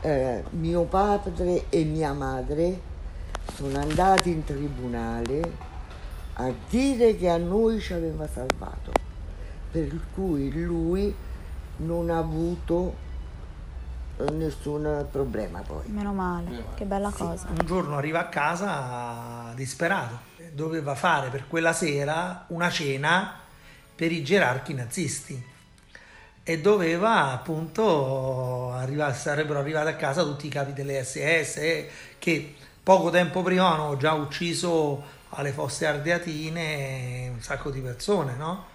Eh, 0.00 0.42
mio 0.50 0.84
padre 0.84 1.66
e 1.68 1.84
mia 1.84 2.14
madre 2.14 2.80
sono 3.54 3.78
andati 3.78 4.30
in 4.30 4.44
tribunale 4.44 5.74
a 6.34 6.52
dire 6.68 7.16
che 7.16 7.28
a 7.28 7.36
noi 7.36 7.78
ci 7.80 7.92
aveva 7.92 8.26
salvato, 8.26 8.92
per 9.70 10.00
cui 10.14 10.50
lui 10.52 11.14
non 11.78 12.08
ha 12.08 12.18
avuto 12.18 13.04
nessun 14.32 15.06
problema 15.10 15.60
poi. 15.60 15.84
Meno 15.86 16.12
male, 16.12 16.44
Meno 16.48 16.62
male. 16.62 16.74
che 16.76 16.84
bella 16.84 17.10
cosa. 17.10 17.46
Un 17.48 17.66
giorno 17.66 17.96
arriva 17.96 18.20
a 18.20 18.28
casa 18.28 19.52
disperato, 19.54 20.18
doveva 20.52 20.94
fare 20.94 21.28
per 21.28 21.46
quella 21.48 21.72
sera 21.72 22.44
una 22.48 22.70
cena 22.70 23.34
per 23.94 24.12
i 24.12 24.22
gerarchi 24.22 24.74
nazisti 24.74 25.54
e 26.42 26.60
doveva 26.60 27.32
appunto 27.32 28.72
arrivare, 28.72 29.14
sarebbero 29.14 29.58
arrivati 29.58 29.88
a 29.88 29.96
casa 29.96 30.22
tutti 30.22 30.46
i 30.46 30.50
capi 30.50 30.72
delle 30.72 31.02
SS 31.02 31.56
eh, 31.56 31.90
che 32.18 32.54
poco 32.82 33.10
tempo 33.10 33.42
prima 33.42 33.72
hanno 33.72 33.96
già 33.96 34.12
ucciso 34.12 35.02
alle 35.30 35.50
fosse 35.50 35.86
ardeatine 35.86 37.30
un 37.34 37.40
sacco 37.42 37.70
di 37.70 37.80
persone, 37.80 38.34
no? 38.36 38.66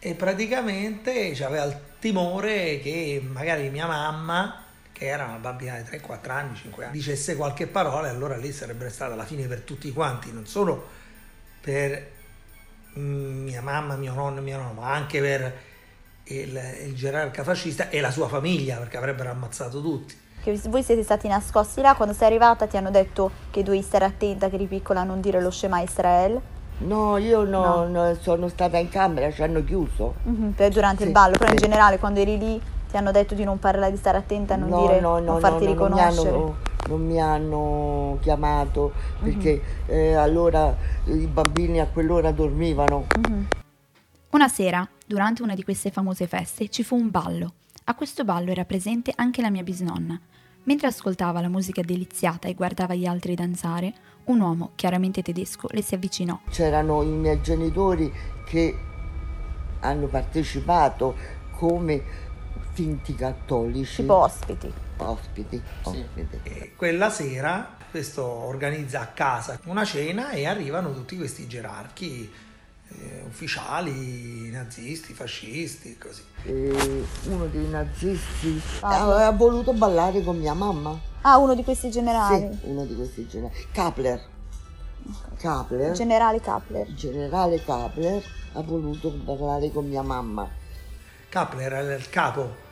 E 0.00 0.14
praticamente 0.14 1.30
c'aveva 1.34 1.64
il 1.64 1.78
timore 2.00 2.80
che 2.80 3.22
magari 3.24 3.70
mia 3.70 3.86
mamma, 3.86 4.64
che 4.96 5.06
era 5.08 5.24
una 5.26 5.36
bambina 5.36 5.76
di 5.76 5.82
3-4 5.82 6.30
anni, 6.30 6.56
5 6.56 6.84
anni, 6.86 6.92
dicesse 6.96 7.36
qualche 7.36 7.66
parola 7.66 8.06
e 8.06 8.10
allora 8.10 8.34
lì 8.38 8.50
sarebbe 8.50 8.88
stata 8.88 9.14
la 9.14 9.26
fine 9.26 9.46
per 9.46 9.60
tutti 9.60 9.92
quanti, 9.92 10.32
non 10.32 10.46
solo 10.46 10.86
per 11.60 12.10
mm, 12.98 13.44
mia 13.44 13.60
mamma, 13.60 13.96
mio 13.96 14.14
nonno 14.14 14.40
mio 14.40 14.56
nonno, 14.56 14.80
ma 14.80 14.92
anche 14.94 15.20
per 15.20 15.52
il, 16.24 16.60
il 16.86 16.94
gerarca 16.94 17.42
fascista 17.44 17.90
e 17.90 18.00
la 18.00 18.10
sua 18.10 18.26
famiglia, 18.26 18.78
perché 18.78 18.96
avrebbero 18.96 19.30
ammazzato 19.30 19.82
tutti. 19.82 20.18
Che 20.42 20.58
voi 20.68 20.82
siete 20.82 21.02
stati 21.02 21.28
nascosti 21.28 21.82
là, 21.82 21.94
quando 21.94 22.14
sei 22.14 22.28
arrivata 22.28 22.66
ti 22.66 22.78
hanno 22.78 22.90
detto 22.90 23.30
che 23.50 23.62
dovevi 23.62 23.82
stare 23.82 24.06
attenta, 24.06 24.48
che 24.48 24.54
eri 24.54 24.66
piccola, 24.66 25.00
a 25.00 25.04
non 25.04 25.20
dire 25.20 25.42
lo 25.42 25.50
Shema 25.50 25.80
Israel. 25.82 26.40
No, 26.78 27.18
io 27.18 27.42
no- 27.44 27.84
No. 27.86 27.88
no, 27.88 28.14
sono 28.20 28.48
stata 28.48 28.78
in 28.78 28.88
camera, 28.88 29.30
ci 29.30 29.42
hanno 29.42 29.62
chiuso. 29.62 30.14
Per- 30.54 30.72
durante 30.72 31.02
Sì, 31.02 31.06
il 31.08 31.12
ballo, 31.12 31.36
però 31.36 31.50
in 31.52 31.58
sì. 31.58 31.64
generale 31.64 31.98
quando 31.98 32.20
eri 32.20 32.38
lì 32.38 32.62
ti 32.88 32.96
hanno 32.96 33.10
detto 33.10 33.34
di 33.34 33.44
non 33.44 33.58
parlare, 33.58 33.90
di 33.92 33.96
stare 33.98 34.18
attenta, 34.18 34.54
a 34.54 34.56
non 34.56 34.68
no, 34.68 34.80
dire, 34.80 35.00
no, 35.00 35.18
no, 35.18 35.32
non 35.32 35.40
farti 35.40 35.64
no, 35.66 35.72
no, 35.74 35.78
non 35.78 35.90
mi 35.90 35.94
riconoscere. 35.98 36.28
hanno- 36.36 36.56
non 36.88 37.04
mi 37.04 37.20
hanno 37.20 38.18
chiamato 38.20 38.92
perché 39.20 39.54
Mhm. 39.86 39.90
eh, 39.94 40.14
allora 40.14 40.74
i 41.06 41.26
bambini 41.26 41.80
a 41.80 41.86
quell'ora 41.86 42.30
dormivano. 42.30 43.06
Mhm. 43.18 43.46
Una 44.30 44.48
sera, 44.48 44.86
durante 45.04 45.42
una 45.42 45.54
di 45.54 45.64
queste 45.64 45.90
famose 45.90 46.26
feste, 46.26 46.68
ci 46.68 46.84
fu 46.84 46.94
un 46.96 47.10
ballo. 47.10 47.54
A 47.84 47.94
questo 47.94 48.24
ballo 48.24 48.50
era 48.50 48.64
presente 48.64 49.12
anche 49.16 49.40
la 49.42 49.50
mia 49.50 49.62
bisnonna. 49.62 50.18
Mentre 50.64 50.88
ascoltava 50.88 51.40
la 51.40 51.48
musica 51.48 51.80
deliziata 51.82 52.48
e 52.48 52.54
guardava 52.54 52.94
gli 52.94 53.06
altri 53.06 53.34
danzare, 53.34 53.94
un 54.24 54.40
uomo, 54.40 54.70
chiaramente 54.74 55.22
tedesco, 55.22 55.68
le 55.70 55.80
si 55.82 55.94
avvicinò. 55.94 56.38
C'erano 56.50 57.02
i 57.02 57.06
miei 57.06 57.40
genitori 57.40 58.12
che 58.44 58.76
hanno 59.80 60.06
partecipato 60.06 61.14
come 61.56 62.02
finti 62.76 63.14
cattolici. 63.14 63.96
Tipo 64.02 64.16
ospiti. 64.16 64.70
Ospiti, 64.98 65.62
Sì. 65.82 65.88
ospiti. 65.88 66.40
E 66.42 66.72
quella 66.76 67.08
sera 67.08 67.74
questo 67.90 68.22
organizza 68.26 69.00
a 69.00 69.06
casa 69.06 69.58
una 69.64 69.84
cena 69.84 70.30
e 70.32 70.46
arrivano 70.46 70.92
tutti 70.92 71.16
questi 71.16 71.46
gerarchi 71.46 72.30
eh, 72.88 73.22
ufficiali, 73.26 74.50
nazisti, 74.50 75.14
fascisti, 75.14 75.96
così. 75.98 76.22
E 76.44 77.04
uno 77.28 77.46
dei 77.46 77.66
nazisti 77.68 78.60
Ah. 78.80 79.02
aveva 79.02 79.30
voluto 79.32 79.72
ballare 79.72 80.22
con 80.22 80.36
mia 80.38 80.52
mamma. 80.54 80.96
Ah, 81.22 81.38
uno 81.38 81.54
di 81.54 81.64
questi 81.64 81.90
generali. 81.90 82.48
Sì, 82.60 82.68
uno 82.68 82.84
di 82.84 82.94
questi 82.94 83.26
generali. 83.26 83.66
Kapler. 83.72 84.20
Kapler. 85.38 85.92
Generale 85.92 86.40
Kapler. 86.40 86.92
generale 86.94 87.62
Kapler 87.64 88.22
ha 88.52 88.60
voluto 88.62 89.10
ballare 89.10 89.72
con 89.72 89.88
mia 89.88 90.02
mamma. 90.02 90.48
Kappler 91.28 91.72
era 91.72 91.94
il 91.94 92.08
capo 92.08 92.64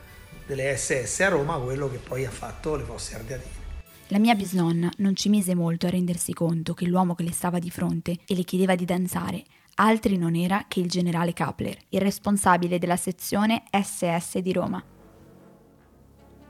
delle 0.45 0.75
SS 0.75 1.19
a 1.21 1.29
Roma, 1.29 1.57
quello 1.57 1.89
che 1.89 1.97
poi 1.97 2.25
ha 2.25 2.31
fatto 2.31 2.75
le 2.75 2.83
fosse 2.83 3.15
ardeatine. 3.15 3.63
La 4.09 4.19
mia 4.19 4.35
bisnonna 4.35 4.91
non 4.97 5.15
ci 5.15 5.29
mise 5.29 5.55
molto 5.55 5.87
a 5.87 5.89
rendersi 5.89 6.31
conto 6.33 6.73
che 6.73 6.85
l'uomo 6.85 7.15
che 7.15 7.23
le 7.23 7.31
stava 7.31 7.57
di 7.57 7.71
fronte 7.71 8.17
e 8.25 8.35
le 8.35 8.43
chiedeva 8.43 8.75
di 8.75 8.85
danzare 8.85 9.43
altri 9.75 10.17
non 10.17 10.35
era 10.35 10.65
che 10.67 10.79
il 10.79 10.89
generale 10.89 11.33
Kapler, 11.33 11.77
il 11.89 12.01
responsabile 12.01 12.79
della 12.79 12.95
sezione 12.95 13.63
SS 13.71 14.37
di 14.37 14.53
Roma. 14.53 14.83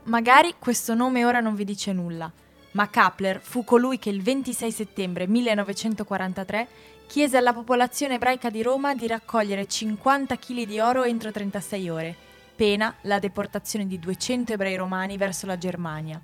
Magari 0.04 0.54
questo 0.58 0.94
nome 0.94 1.24
ora 1.24 1.40
non 1.40 1.54
vi 1.54 1.64
dice 1.64 1.92
nulla, 1.92 2.30
ma 2.72 2.88
Kapler 2.88 3.40
fu 3.40 3.64
colui 3.64 3.98
che 3.98 4.10
il 4.10 4.22
26 4.22 4.70
settembre 4.70 5.26
1943 5.26 6.68
chiese 7.06 7.36
alla 7.36 7.52
popolazione 7.52 8.14
ebraica 8.14 8.50
di 8.50 8.62
Roma 8.62 8.94
di 8.94 9.06
raccogliere 9.06 9.66
50 9.66 10.36
kg 10.36 10.64
di 10.64 10.78
oro 10.78 11.02
entro 11.02 11.32
36 11.32 11.88
ore, 11.88 12.16
pena 12.56 12.94
la 13.02 13.18
deportazione 13.18 13.86
di 13.86 13.98
200 13.98 14.54
ebrei 14.54 14.74
romani 14.76 15.16
verso 15.16 15.46
la 15.46 15.58
Germania. 15.58 16.20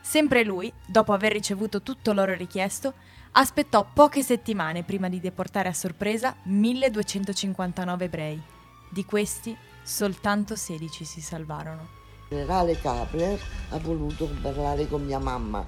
Sempre 0.00 0.42
lui, 0.42 0.72
dopo 0.86 1.12
aver 1.12 1.32
ricevuto 1.32 1.82
tutto 1.82 2.12
l'oro 2.12 2.32
richiesto, 2.34 2.94
aspettò 3.32 3.86
poche 3.92 4.22
settimane 4.22 4.82
prima 4.82 5.08
di 5.08 5.20
deportare 5.20 5.68
a 5.68 5.74
sorpresa 5.74 6.34
1259 6.44 8.04
ebrei. 8.04 8.42
Di 8.88 9.04
questi, 9.04 9.54
soltanto 9.82 10.56
16 10.56 11.04
si 11.04 11.20
salvarono. 11.20 11.88
Il 12.28 12.36
generale 12.38 12.78
Kapler 12.80 13.38
ha 13.70 13.78
voluto 13.78 14.26
ballare 14.40 14.88
con 14.88 15.04
mia 15.04 15.18
mamma. 15.18 15.64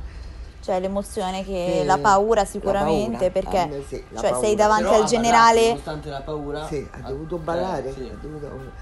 Cioè 0.60 0.80
l'emozione 0.80 1.44
che 1.44 1.78
Che- 1.78 1.84
la 1.84 1.98
paura 1.98 2.40
la 2.42 2.46
sicuramente 2.46 3.30
paura, 3.30 3.30
perché 3.30 3.58
a 3.58 3.66
me 3.66 3.82
sì, 3.86 4.04
la 4.10 4.20
cioè 4.20 4.30
paura. 4.30 4.46
sei 4.46 4.54
davanti 4.56 4.84
Però 4.84 4.96
al 5.02 5.04
generale 5.04 5.60
ballato, 5.60 5.68
Nonostante 5.68 6.08
la 6.10 6.20
paura. 6.22 6.66
Sì, 6.66 6.88
ha 6.90 7.00
dovuto 7.08 7.36
eh, 7.36 7.38
ballare, 7.38 7.92
sì. 7.92 8.00
ha 8.00 8.16
dovuto, 8.20 8.46
ha 8.46 8.50
dovuto 8.50 8.72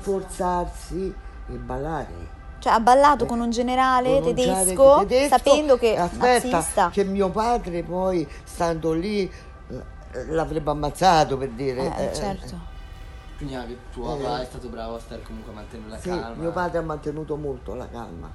forzarsi 0.00 1.14
e 1.48 1.52
ballare. 1.52 2.40
cioè 2.58 2.72
ha 2.74 2.80
ballato 2.80 3.26
con 3.26 3.40
un 3.40 3.50
generale 3.50 4.18
Con 4.20 4.28
un 4.28 4.34
tedesco, 4.34 4.98
tedesco, 5.06 5.36
sapendo 5.36 5.76
che 5.78 5.96
aspetta, 5.96 6.48
nazista. 6.48 6.90
che 6.90 7.04
mio 7.04 7.28
padre 7.30 7.82
poi 7.82 8.26
stando 8.44 8.92
lì 8.92 9.28
eh, 9.28 10.24
l'avrebbe 10.26 10.70
ammazzato 10.70 11.36
per 11.36 11.48
dire. 11.50 11.96
Eh, 11.96 12.04
eh, 12.06 12.14
certo. 12.14 12.70
Quindi 13.36 13.54
anche 13.56 13.76
tuo 13.92 14.16
Eh. 14.16 14.22
papà 14.22 14.42
è 14.42 14.44
stato 14.44 14.68
bravo 14.68 14.94
a 14.96 15.00
stare 15.00 15.22
comunque 15.22 15.50
a 15.52 15.54
mantenere 15.56 15.90
la 15.90 15.98
Sì, 15.98 16.08
calma. 16.10 16.34
mio 16.36 16.52
padre 16.52 16.78
ha 16.78 16.82
mantenuto 16.82 17.36
molto 17.36 17.74
la 17.74 17.88
calma. 17.88 18.30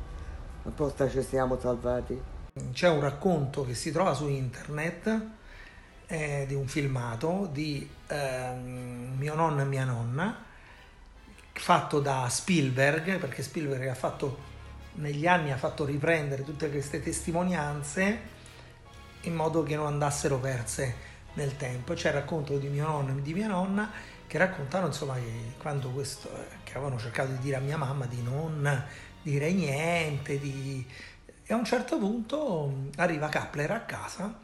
Apposta 0.65 1.09
ci 1.09 1.21
siamo 1.23 1.57
salvati. 1.57 2.21
C'è 2.73 2.89
un 2.89 2.99
racconto 2.99 3.63
che 3.63 3.73
si 3.75 3.91
trova 3.91 4.13
su 4.13 4.27
internet 4.27 5.21
eh, 6.07 6.43
di 6.47 6.55
un 6.55 6.67
filmato 6.67 7.47
di 7.51 7.87
ehm, 8.07 9.13
mio 9.17 9.35
nonno 9.35 9.61
e 9.61 9.65
mia 9.65 9.85
nonna 9.85 10.35
fatto 11.59 11.99
da 11.99 12.27
Spielberg 12.29 13.17
perché 13.17 13.43
Spielberg 13.43 13.87
ha 13.87 13.95
fatto 13.95 14.55
negli 14.93 15.27
anni 15.27 15.51
ha 15.51 15.57
fatto 15.57 15.85
riprendere 15.85 16.43
tutte 16.43 16.69
queste 16.69 17.01
testimonianze 17.01 18.35
in 19.21 19.35
modo 19.35 19.63
che 19.63 19.75
non 19.75 19.87
andassero 19.87 20.39
perse 20.39 20.95
nel 21.33 21.55
tempo. 21.55 21.93
C'è 21.93 22.09
il 22.09 22.15
racconto 22.15 22.57
di 22.57 22.67
mio 22.67 22.85
nonno 22.87 23.17
e 23.17 23.21
di 23.21 23.33
mia 23.33 23.47
nonna 23.47 23.91
che 24.25 24.37
raccontano 24.37 24.87
insomma 24.87 25.15
che 25.15 25.53
quando 25.57 25.89
questo 25.89 26.29
che 26.63 26.71
avevano 26.73 26.99
cercato 26.99 27.31
di 27.31 27.39
dire 27.39 27.57
a 27.57 27.59
mia 27.59 27.77
mamma 27.77 28.05
di 28.05 28.21
non 28.21 28.85
dire 29.21 29.51
niente, 29.51 30.39
di 30.39 30.85
e 31.49 31.53
a 31.53 31.55
un 31.55 31.63
certo 31.63 31.97
punto 31.97 32.89
arriva 32.97 33.29
Kapler 33.29 33.71
a 33.71 33.79
casa 33.79 34.37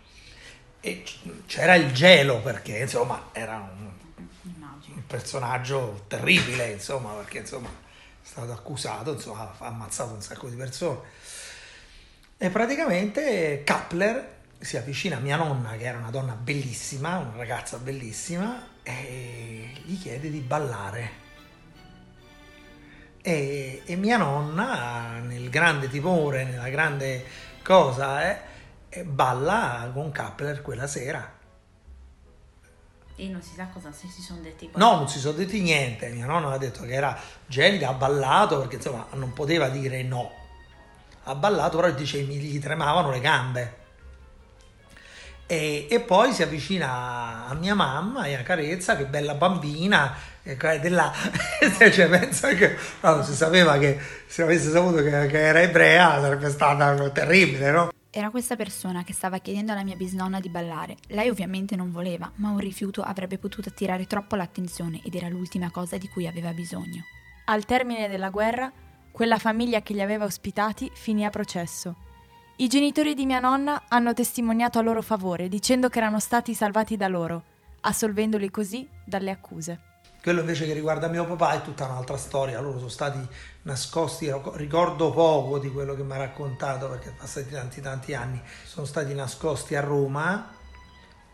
e 0.79 1.03
c'era 1.45 1.75
il 1.75 1.91
gelo 1.91 2.39
perché 2.39 2.77
insomma 2.77 3.29
era 3.33 3.57
un, 3.57 3.89
un 4.43 5.05
personaggio 5.07 6.03
terribile 6.07 6.71
insomma 6.71 7.13
perché 7.13 7.39
insomma 7.39 7.69
è 7.69 8.25
stato 8.25 8.51
accusato 8.51 9.13
insomma 9.13 9.55
ha 9.57 9.65
ammazzato 9.65 10.13
un 10.13 10.21
sacco 10.21 10.49
di 10.49 10.55
persone. 10.55 10.99
E 12.37 12.49
praticamente 12.49 13.61
Kapler 13.63 14.41
si 14.59 14.77
avvicina 14.77 15.17
a 15.17 15.19
mia 15.19 15.37
nonna 15.37 15.75
che 15.77 15.85
era 15.85 15.97
una 15.97 16.09
donna 16.09 16.33
bellissima 16.33 17.17
una 17.17 17.35
ragazza 17.35 17.77
bellissima 17.77 18.67
e 18.83 19.71
gli 19.83 19.99
chiede 19.99 20.29
di 20.29 20.39
ballare. 20.39 21.21
E, 23.21 23.83
e 23.85 23.95
mia 23.95 24.17
nonna, 24.17 25.19
nel 25.19 25.49
grande 25.49 25.89
timore, 25.89 26.43
nella 26.43 26.67
grande 26.67 27.25
cosa, 27.63 28.37
eh, 28.89 29.03
balla 29.05 29.89
con 29.93 30.11
Kappler 30.11 30.61
quella 30.61 30.87
sera. 30.87 31.41
E 33.15 33.27
non 33.27 33.41
si 33.41 33.53
sa 33.55 33.67
cosa 33.71 33.91
se 33.91 34.07
si 34.07 34.21
sono 34.21 34.39
detti 34.41 34.69
No, 34.75 34.95
non 34.95 35.07
si 35.07 35.19
sono 35.19 35.37
detti 35.37 35.61
niente. 35.61 36.09
Mia 36.09 36.25
nonna 36.25 36.51
ha 36.51 36.57
detto 36.57 36.83
che 36.83 36.93
era 36.93 37.17
gelida, 37.45 37.89
ha 37.89 37.93
ballato 37.93 38.59
perché 38.59 38.75
insomma 38.77 39.05
non 39.13 39.33
poteva 39.33 39.69
dire 39.69 40.01
no. 40.03 40.31
Ha 41.25 41.35
ballato, 41.35 41.77
però 41.77 41.91
dice 41.91 42.21
gli 42.21 42.59
tremavano 42.59 43.11
le 43.11 43.19
gambe. 43.19 43.81
E, 45.45 45.87
e 45.89 45.99
poi 45.99 46.33
si 46.33 46.41
avvicina 46.41 47.45
a 47.47 47.53
mia 47.53 47.75
mamma 47.75 48.25
e 48.25 48.33
a 48.35 48.41
Carezza, 48.41 48.95
che 48.95 49.05
bella 49.05 49.35
bambina, 49.35 50.15
e 50.41 50.57
della, 50.79 51.13
cioè, 51.91 52.09
pensa 52.09 52.49
che 52.49 52.75
no, 53.01 53.23
si 53.23 53.33
sapeva 53.33 53.77
che 53.77 53.97
se 54.25 54.41
avesse 54.41 54.71
saputo 54.71 55.03
che, 55.03 55.27
che 55.27 55.39
era 55.39 55.61
ebrea 55.61 56.19
sarebbe 56.19 56.49
stata 56.49 57.09
terribile, 57.11 57.71
no? 57.71 57.92
Era 58.15 58.29
questa 58.29 58.55
persona 58.55 59.03
che 59.03 59.11
stava 59.11 59.39
chiedendo 59.39 59.71
alla 59.71 59.83
mia 59.83 59.95
bisnonna 59.95 60.39
di 60.39 60.47
ballare. 60.47 60.97
Lei 61.07 61.29
ovviamente 61.29 61.75
non 61.75 61.91
voleva, 61.91 62.31
ma 62.35 62.51
un 62.51 62.59
rifiuto 62.59 63.01
avrebbe 63.01 63.39
potuto 63.39 63.69
attirare 63.69 64.05
troppo 64.05 64.35
l'attenzione 64.35 65.01
ed 65.03 65.15
era 65.15 65.29
l'ultima 65.29 65.71
cosa 65.71 65.97
di 65.97 66.07
cui 66.07 66.27
aveva 66.27 66.53
bisogno. 66.53 67.05
Al 67.45 67.65
termine 67.65 68.07
della 68.07 68.29
guerra, 68.29 68.71
quella 69.11 69.39
famiglia 69.39 69.81
che 69.81 69.93
li 69.93 70.01
aveva 70.03 70.25
ospitati 70.25 70.91
finì 70.93 71.25
a 71.25 71.31
processo. 71.31 71.95
I 72.57 72.67
genitori 72.67 73.15
di 73.15 73.25
mia 73.25 73.39
nonna 73.39 73.85
hanno 73.87 74.13
testimoniato 74.13 74.77
a 74.77 74.83
loro 74.83 75.01
favore, 75.01 75.49
dicendo 75.49 75.89
che 75.89 75.97
erano 75.97 76.19
stati 76.19 76.53
salvati 76.53 76.95
da 76.95 77.07
loro, 77.07 77.43
assolvendoli 77.81 78.51
così 78.51 78.87
dalle 79.03 79.31
accuse. 79.31 79.79
Quello 80.21 80.41
invece 80.41 80.67
che 80.67 80.73
riguarda 80.73 81.07
mio 81.07 81.25
papà 81.25 81.53
è 81.53 81.61
tutta 81.63 81.85
un'altra 81.85 82.15
storia, 82.17 82.61
loro 82.61 82.77
sono 82.77 82.89
stati 82.89 83.19
nascosti, 83.63 84.31
ricordo 84.55 85.11
poco 85.11 85.59
di 85.59 85.69
quello 85.71 85.95
che 85.95 86.03
mi 86.03 86.13
ha 86.13 86.17
raccontato 86.17 86.89
perché 86.89 87.05
sono 87.05 87.17
passati 87.19 87.49
tanti 87.49 87.81
tanti 87.81 88.13
anni, 88.13 88.41
sono 88.65 88.85
stati 88.85 89.13
nascosti 89.13 89.75
a 89.75 89.81
Roma 89.81 90.51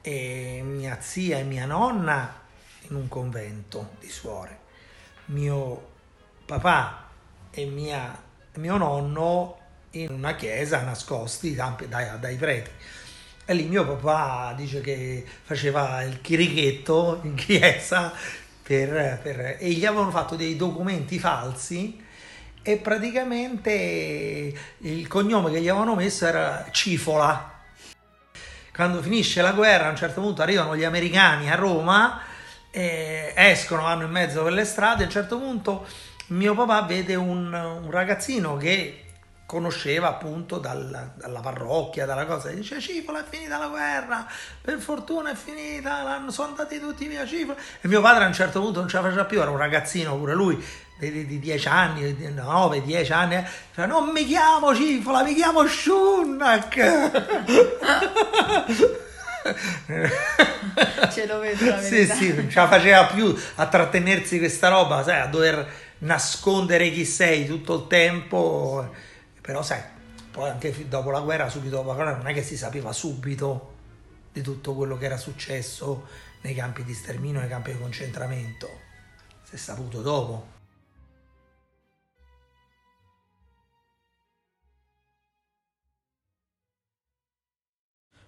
e 0.02 0.62
mia 0.64 0.98
zia 1.02 1.40
e 1.40 1.44
mia 1.44 1.66
nonna 1.66 2.34
in 2.90 2.96
un 2.96 3.08
convento 3.08 3.92
di 4.00 4.10
suore, 4.10 4.60
mio 5.26 5.88
papà 6.46 7.08
e 7.52 7.66
mia- 7.66 8.18
mio 8.56 8.78
nonno 8.78 9.58
in 9.92 10.12
una 10.12 10.36
chiesa 10.36 10.82
nascosti 10.84 11.56
da- 11.56 11.76
dai, 11.88 12.20
dai 12.20 12.36
preti. 12.36 12.72
E 13.46 13.54
lì 13.56 13.68
mio 13.68 13.84
papà 13.86 14.54
dice 14.56 14.82
che 14.82 15.26
faceva 15.44 16.04
il 16.04 16.22
chirichetto 16.22 17.20
in 17.24 17.34
chiesa 17.34 18.14
per- 18.62 19.20
per- 19.24 19.58
e 19.60 19.72
gli 19.72 19.86
avevano 19.86 20.12
fatto 20.12 20.36
dei 20.36 20.56
documenti 20.56 21.18
falsi 21.18 22.06
e 22.72 22.78
praticamente 22.78 24.54
il 24.78 25.08
cognome 25.08 25.50
che 25.50 25.60
gli 25.60 25.68
avevano 25.70 25.96
messo 25.96 26.28
era 26.28 26.68
Cifola. 26.70 27.58
Quando 28.72 29.02
finisce 29.02 29.42
la 29.42 29.54
guerra, 29.54 29.88
a 29.88 29.90
un 29.90 29.96
certo 29.96 30.22
punto 30.22 30.44
arrivano 30.44 30.76
gli 30.76 30.84
americani 30.84 31.50
a 31.50 31.56
Roma, 31.56 32.22
escono, 32.70 33.82
vanno 33.82 34.06
in 34.06 34.12
mezzo 34.12 34.44
per 34.44 34.54
le 34.54 34.66
strade, 34.66 35.02
a 35.02 35.06
un 35.08 35.12
certo 35.12 35.40
punto 35.40 35.88
mio 36.28 36.54
papà 36.54 36.84
vede 36.84 37.16
un, 37.16 37.52
un 37.52 37.90
ragazzino 37.90 38.56
che 38.58 39.09
conosceva 39.50 40.10
appunto 40.10 40.60
dal- 40.60 41.14
dalla 41.16 41.40
parrocchia, 41.40 42.06
dalla 42.06 42.28
cosa, 42.28 42.50
dice 42.50 42.80
Cipola 42.80 43.22
è 43.22 43.24
finita 43.28 43.58
la 43.58 43.66
guerra, 43.66 44.28
per 44.62 44.78
fortuna 44.78 45.32
è 45.32 45.34
finita, 45.34 46.04
l'hanno- 46.04 46.30
sono 46.30 46.50
andati 46.50 46.80
tutti 46.80 47.08
via 47.08 47.26
Cipola. 47.26 47.58
E 47.82 47.88
mio 47.88 48.00
padre 48.00 48.26
a 48.26 48.28
un 48.28 48.34
certo 48.34 48.62
punto 48.62 48.78
non 48.80 48.88
ce 48.88 48.98
la 48.98 49.02
faceva 49.02 49.26
più, 49.26 49.42
era 49.42 49.50
un 49.50 49.58
ragazzino 49.58 50.16
pure 50.18 50.36
lui, 50.36 50.64
di, 51.00 51.12
di- 51.12 51.26
di 51.26 51.40
10 51.40 51.68
anni, 51.68 52.16
9, 52.32 52.84
10 52.84 53.12
anni, 53.12 53.38
eh, 53.38 53.44
diceva, 53.70 53.88
non 53.88 54.10
mi 54.10 54.24
chiamo 54.24 54.76
Cipola, 54.76 55.24
mi 55.24 55.34
chiamo 55.34 55.66
Sciunnac. 55.66 56.76
Ce 61.12 61.26
lo 61.26 61.40
vedo 61.40 61.66
la 61.66 61.82
Sì, 61.82 62.06
sì, 62.06 62.36
non 62.36 62.52
ce 62.52 62.60
la 62.60 62.68
faceva 62.68 63.06
più 63.08 63.36
a 63.56 63.66
trattenersi 63.66 64.38
questa 64.38 64.68
roba, 64.70 65.02
sai, 65.02 65.22
a 65.22 65.26
dover 65.26 65.68
nascondere 66.00 66.92
chi 66.92 67.04
sei 67.04 67.48
tutto 67.48 67.74
il 67.78 67.88
tempo. 67.88 69.08
Però 69.50 69.64
sai, 69.64 69.82
poi 70.30 70.48
anche 70.48 70.88
dopo 70.88 71.10
la 71.10 71.22
guerra, 71.22 71.50
subito 71.50 71.78
dopo 71.78 71.88
la 71.88 71.96
guerra, 71.96 72.16
non 72.18 72.28
è 72.28 72.34
che 72.36 72.44
si 72.44 72.56
sapeva 72.56 72.94
subito 72.94 73.78
di 74.32 74.44
tutto 74.44 74.76
quello 74.76 74.96
che 74.96 75.06
era 75.06 75.18
successo 75.18 76.08
nei 76.42 76.54
campi 76.54 76.84
di 76.84 76.94
sterminio, 76.94 77.40
nei 77.40 77.50
campi 77.50 77.72
di 77.72 77.80
concentramento. 77.80 78.70
Si 79.42 79.56
è 79.56 79.58
saputo 79.58 80.04
dopo. 80.04 80.58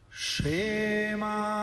Shema 0.09 1.60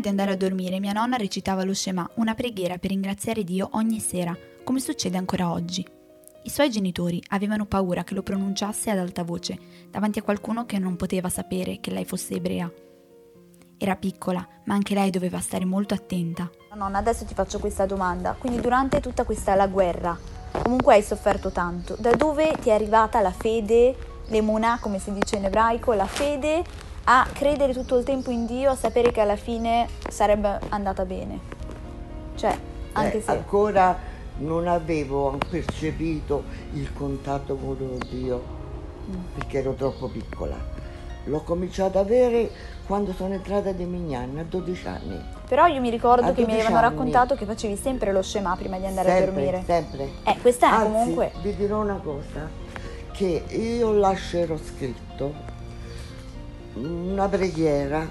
di 0.00 0.08
andare 0.08 0.32
a 0.32 0.36
dormire, 0.36 0.80
mia 0.80 0.92
nonna 0.92 1.16
recitava 1.16 1.64
lo 1.64 1.74
Shema, 1.74 2.08
una 2.14 2.34
preghiera 2.34 2.78
per 2.78 2.90
ringraziare 2.90 3.44
Dio 3.44 3.68
ogni 3.72 4.00
sera, 4.00 4.36
come 4.64 4.80
succede 4.80 5.16
ancora 5.16 5.50
oggi. 5.50 5.86
I 6.42 6.48
suoi 6.48 6.70
genitori 6.70 7.22
avevano 7.28 7.66
paura 7.66 8.02
che 8.02 8.14
lo 8.14 8.22
pronunciasse 8.22 8.90
ad 8.90 8.98
alta 8.98 9.22
voce, 9.22 9.58
davanti 9.90 10.18
a 10.18 10.22
qualcuno 10.22 10.64
che 10.64 10.78
non 10.78 10.96
poteva 10.96 11.28
sapere 11.28 11.80
che 11.80 11.90
lei 11.90 12.04
fosse 12.04 12.34
ebrea. 12.34 12.70
Era 13.76 13.96
piccola, 13.96 14.46
ma 14.64 14.74
anche 14.74 14.94
lei 14.94 15.10
doveva 15.10 15.38
stare 15.40 15.64
molto 15.64 15.94
attenta. 15.94 16.50
Nonna, 16.74 16.98
adesso 16.98 17.24
ti 17.24 17.34
faccio 17.34 17.58
questa 17.58 17.86
domanda. 17.86 18.36
Quindi 18.38 18.60
durante 18.60 19.00
tutta 19.00 19.24
questa 19.24 19.54
la 19.54 19.66
guerra, 19.66 20.18
comunque 20.62 20.94
hai 20.94 21.02
sofferto 21.02 21.50
tanto. 21.50 21.96
Da 21.98 22.14
dove 22.14 22.56
ti 22.60 22.70
è 22.70 22.72
arrivata 22.72 23.20
la 23.20 23.32
fede, 23.32 23.96
l'emunah, 24.28 24.78
come 24.80 24.98
si 24.98 25.12
dice 25.12 25.36
in 25.36 25.44
ebraico, 25.44 25.92
la 25.92 26.06
fede 26.06 26.64
a 27.12 27.26
credere 27.32 27.72
tutto 27.72 27.98
il 27.98 28.04
tempo 28.04 28.30
in 28.30 28.46
Dio, 28.46 28.70
a 28.70 28.76
sapere 28.76 29.10
che 29.10 29.20
alla 29.20 29.34
fine 29.34 29.88
sarebbe 30.08 30.60
andata 30.68 31.04
bene? 31.04 31.40
Cioè, 32.36 32.56
anche 32.92 33.18
Eh, 33.18 33.20
se... 33.22 33.30
ancora 33.32 33.98
non 34.38 34.68
avevo 34.68 35.36
percepito 35.48 36.44
il 36.74 36.92
contatto 36.92 37.56
con 37.56 37.98
Dio 38.08 38.40
perché 39.34 39.58
ero 39.58 39.72
troppo 39.72 40.06
piccola. 40.08 40.54
L'ho 41.24 41.40
cominciato 41.42 41.98
ad 41.98 42.04
avere 42.06 42.48
quando 42.86 43.12
sono 43.12 43.34
entrata 43.34 43.72
di 43.72 43.84
Mignana 43.84 44.42
a 44.42 44.44
12 44.44 44.86
anni. 44.86 45.20
Però 45.48 45.66
io 45.66 45.80
mi 45.80 45.90
ricordo 45.90 46.26
A 46.28 46.32
che 46.32 46.42
mi 46.42 46.46
12 46.46 46.60
avevano 46.66 46.86
anni. 46.86 46.94
raccontato 46.96 47.34
che 47.34 47.44
facevi 47.44 47.76
sempre 47.76 48.12
lo 48.12 48.22
scema 48.22 48.54
prima 48.56 48.78
di 48.78 48.86
andare 48.86 49.10
a 49.10 49.16
sempre, 49.16 49.32
dormire. 49.32 49.62
sempre. 49.66 50.10
Eh, 50.24 50.38
questa 50.40 50.68
è 50.68 50.70
Anzi, 50.74 50.92
comunque... 50.92 51.32
vi 51.42 51.56
dirò 51.56 51.80
una 51.80 52.00
cosa, 52.02 52.48
che 53.10 53.44
io 53.48 53.92
lascerò 53.94 54.56
scritto 54.56 55.49
una 56.74 57.28
preghiera 57.28 58.08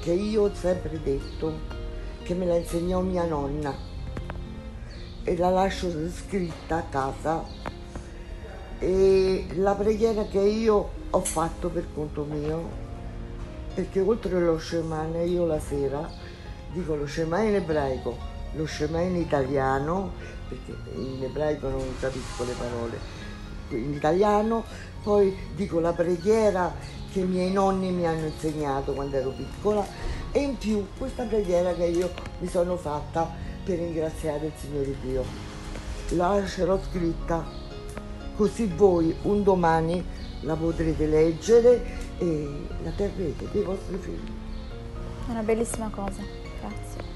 che 0.00 0.12
io 0.12 0.42
ho 0.42 0.54
sempre 0.54 1.00
detto, 1.02 1.74
che 2.22 2.34
me 2.34 2.46
la 2.46 2.56
insegnò 2.56 3.00
mia 3.00 3.24
nonna 3.24 3.74
e 5.22 5.36
la 5.36 5.50
lascio 5.50 5.90
scritta 6.10 6.76
a 6.76 6.82
casa. 6.82 7.44
E 8.78 9.46
la 9.54 9.74
preghiera 9.74 10.24
che 10.24 10.40
io 10.40 10.90
ho 11.10 11.20
fatto 11.20 11.68
per 11.68 11.86
conto 11.94 12.24
mio, 12.24 12.68
perché 13.74 14.00
oltre 14.00 14.36
allo 14.36 14.58
Shemane 14.58 15.24
io 15.24 15.46
la 15.46 15.58
sera 15.58 16.08
dico 16.72 16.94
lo 16.94 17.06
Shema 17.06 17.40
in 17.40 17.54
ebraico, 17.54 18.16
lo 18.52 18.66
Shema 18.66 19.00
in 19.00 19.16
italiano, 19.16 20.12
perché 20.48 20.74
in 20.94 21.22
ebraico 21.22 21.68
non 21.68 21.82
capisco 21.98 22.44
le 22.44 22.52
parole, 22.52 22.98
in 23.70 23.94
italiano, 23.94 24.64
poi 25.02 25.34
dico 25.54 25.80
la 25.80 25.92
preghiera 25.92 26.74
che 27.16 27.22
i 27.22 27.26
miei 27.26 27.50
nonni 27.50 27.90
mi 27.92 28.06
hanno 28.06 28.26
insegnato 28.26 28.92
quando 28.92 29.16
ero 29.16 29.30
piccola 29.30 29.86
e 30.32 30.38
in 30.38 30.58
più 30.58 30.86
questa 30.98 31.22
preghiera 31.22 31.72
che 31.72 31.86
io 31.86 32.10
mi 32.40 32.46
sono 32.46 32.76
fatta 32.76 33.26
per 33.64 33.78
ringraziare 33.78 34.46
il 34.46 34.52
Signore 34.54 34.94
Dio. 35.00 35.24
La 36.10 36.38
lascerò 36.38 36.78
scritta 36.78 37.42
così 38.36 38.66
voi 38.66 39.16
un 39.22 39.42
domani 39.42 40.04
la 40.42 40.54
potrete 40.56 41.06
leggere 41.06 41.82
e 42.18 42.66
la 42.82 42.90
terrete 42.90 43.48
dei 43.50 43.62
vostri 43.62 43.96
figli. 43.96 44.32
È 45.26 45.30
una 45.30 45.42
bellissima 45.42 45.88
cosa, 45.88 46.20
grazie. 46.60 47.14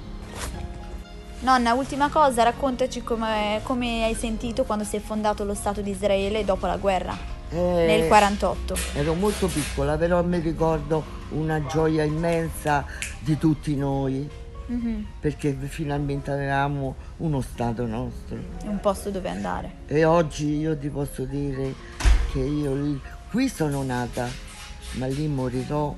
Nonna, 1.40 1.74
ultima 1.74 2.08
cosa, 2.08 2.42
raccontaci 2.42 3.02
come, 3.02 3.60
come 3.64 4.04
hai 4.04 4.14
sentito 4.14 4.64
quando 4.64 4.84
si 4.84 4.96
è 4.96 5.00
fondato 5.00 5.44
lo 5.44 5.54
Stato 5.54 5.82
di 5.82 5.90
Israele 5.90 6.42
dopo 6.44 6.66
la 6.66 6.78
guerra, 6.78 7.39
Eh, 7.50 7.56
nel 7.56 8.06
48. 8.08 8.76
Ero 8.94 9.14
molto 9.14 9.46
piccola, 9.48 9.96
però 9.96 10.22
mi 10.22 10.38
ricordo 10.38 11.02
una 11.30 11.64
gioia 11.66 12.04
immensa 12.04 12.84
di 13.18 13.36
tutti 13.38 13.76
noi, 13.76 14.28
Mhm, 14.66 15.06
perché 15.18 15.56
finalmente 15.62 16.30
avevamo 16.30 16.94
uno 17.18 17.40
Stato 17.40 17.86
nostro. 17.86 18.36
Un 18.64 18.78
posto 18.80 19.10
dove 19.10 19.28
andare. 19.28 19.78
E 19.86 20.04
oggi 20.04 20.58
io 20.58 20.78
ti 20.78 20.88
posso 20.88 21.24
dire 21.24 21.74
che 22.32 22.38
io 22.38 22.74
lì- 22.74 23.00
qui 23.30 23.48
sono 23.48 23.82
nata, 23.82 24.28
ma 24.92 25.06
lì 25.06 25.26
morirò 25.26 25.92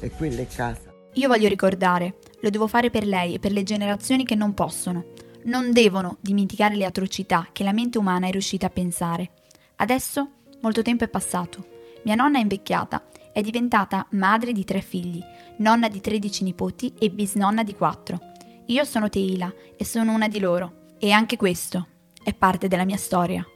e 0.00 0.10
quella 0.10 0.42
è 0.42 0.46
casa. 0.46 0.92
Io 1.14 1.26
voglio 1.28 1.48
ricordare, 1.48 2.16
lo 2.40 2.50
devo 2.50 2.66
fare 2.66 2.90
per 2.90 3.06
lei 3.06 3.34
e 3.34 3.38
per 3.38 3.52
le 3.52 3.62
generazioni 3.62 4.24
che 4.26 4.34
non 4.34 4.52
possono. 4.52 5.06
Non 5.44 5.72
devono 5.72 6.18
dimenticare 6.20 6.74
le 6.76 6.84
atrocità 6.84 7.48
che 7.50 7.64
la 7.64 7.72
mente 7.72 7.96
umana 7.96 8.26
è 8.26 8.30
riuscita 8.30 8.66
a 8.66 8.70
pensare. 8.70 9.30
Adesso 9.76 10.28
molto 10.60 10.82
tempo 10.82 11.04
è 11.04 11.08
passato. 11.08 11.66
Mia 12.04 12.14
nonna 12.14 12.38
è 12.38 12.42
invecchiata, 12.42 13.06
è 13.32 13.40
diventata 13.40 14.06
madre 14.12 14.52
di 14.52 14.64
tre 14.64 14.80
figli, 14.80 15.22
nonna 15.58 15.88
di 15.88 16.00
13 16.00 16.44
nipoti 16.44 16.92
e 16.98 17.10
bisnonna 17.10 17.62
di 17.62 17.74
quattro. 17.74 18.18
Io 18.66 18.84
sono 18.84 19.08
Teila 19.08 19.52
e 19.76 19.84
sono 19.84 20.12
una 20.12 20.28
di 20.28 20.38
loro. 20.40 20.94
E 20.98 21.12
anche 21.12 21.36
questo 21.36 21.86
è 22.22 22.34
parte 22.34 22.68
della 22.68 22.84
mia 22.84 22.96
storia. 22.96 23.46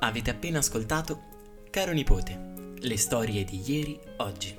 Avete 0.00 0.30
appena 0.30 0.58
ascoltato 0.58 1.32
Caro 1.70 1.90
nipote, 1.90 2.52
le 2.78 2.96
storie 2.96 3.42
di 3.42 3.60
ieri, 3.66 3.98
oggi. 4.18 4.56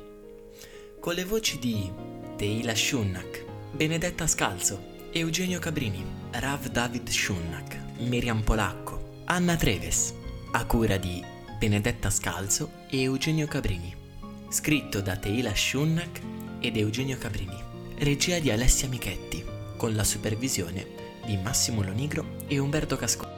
Con 1.00 1.14
le 1.14 1.24
voci 1.24 1.58
di 1.60 1.90
Teila 2.36 2.76
Shunnak, 2.76 3.45
Benedetta 3.76 4.26
Scalzo, 4.26 5.10
Eugenio 5.12 5.60
Cabrini, 5.60 6.02
Rav 6.32 6.68
David 6.68 7.10
Shunnak, 7.10 7.78
Miriam 7.98 8.42
Polacco, 8.42 9.24
Anna 9.26 9.58
Treves, 9.58 10.14
a 10.54 10.64
cura 10.66 10.96
di 10.96 11.22
Benedetta 11.60 12.10
Scalzo 12.10 12.86
e 12.90 13.02
Eugenio 13.02 13.48
Cabrini. 13.48 13.94
Scritto 14.48 15.02
da 15.02 15.18
Teila 15.18 15.54
Shunnak 15.54 16.22
ed 16.62 16.78
Eugenio 16.78 17.18
Cabrini. 17.18 17.62
Regia 17.98 18.40
di 18.40 18.50
Alessia 18.50 18.88
Michetti, 18.88 19.44
con 19.76 19.94
la 19.94 20.06
supervisione 20.06 20.88
di 21.26 21.36
Massimo 21.36 21.84
Lonigro 21.84 22.46
e 22.48 22.58
Umberto 22.60 22.96
Casco. 22.96 23.35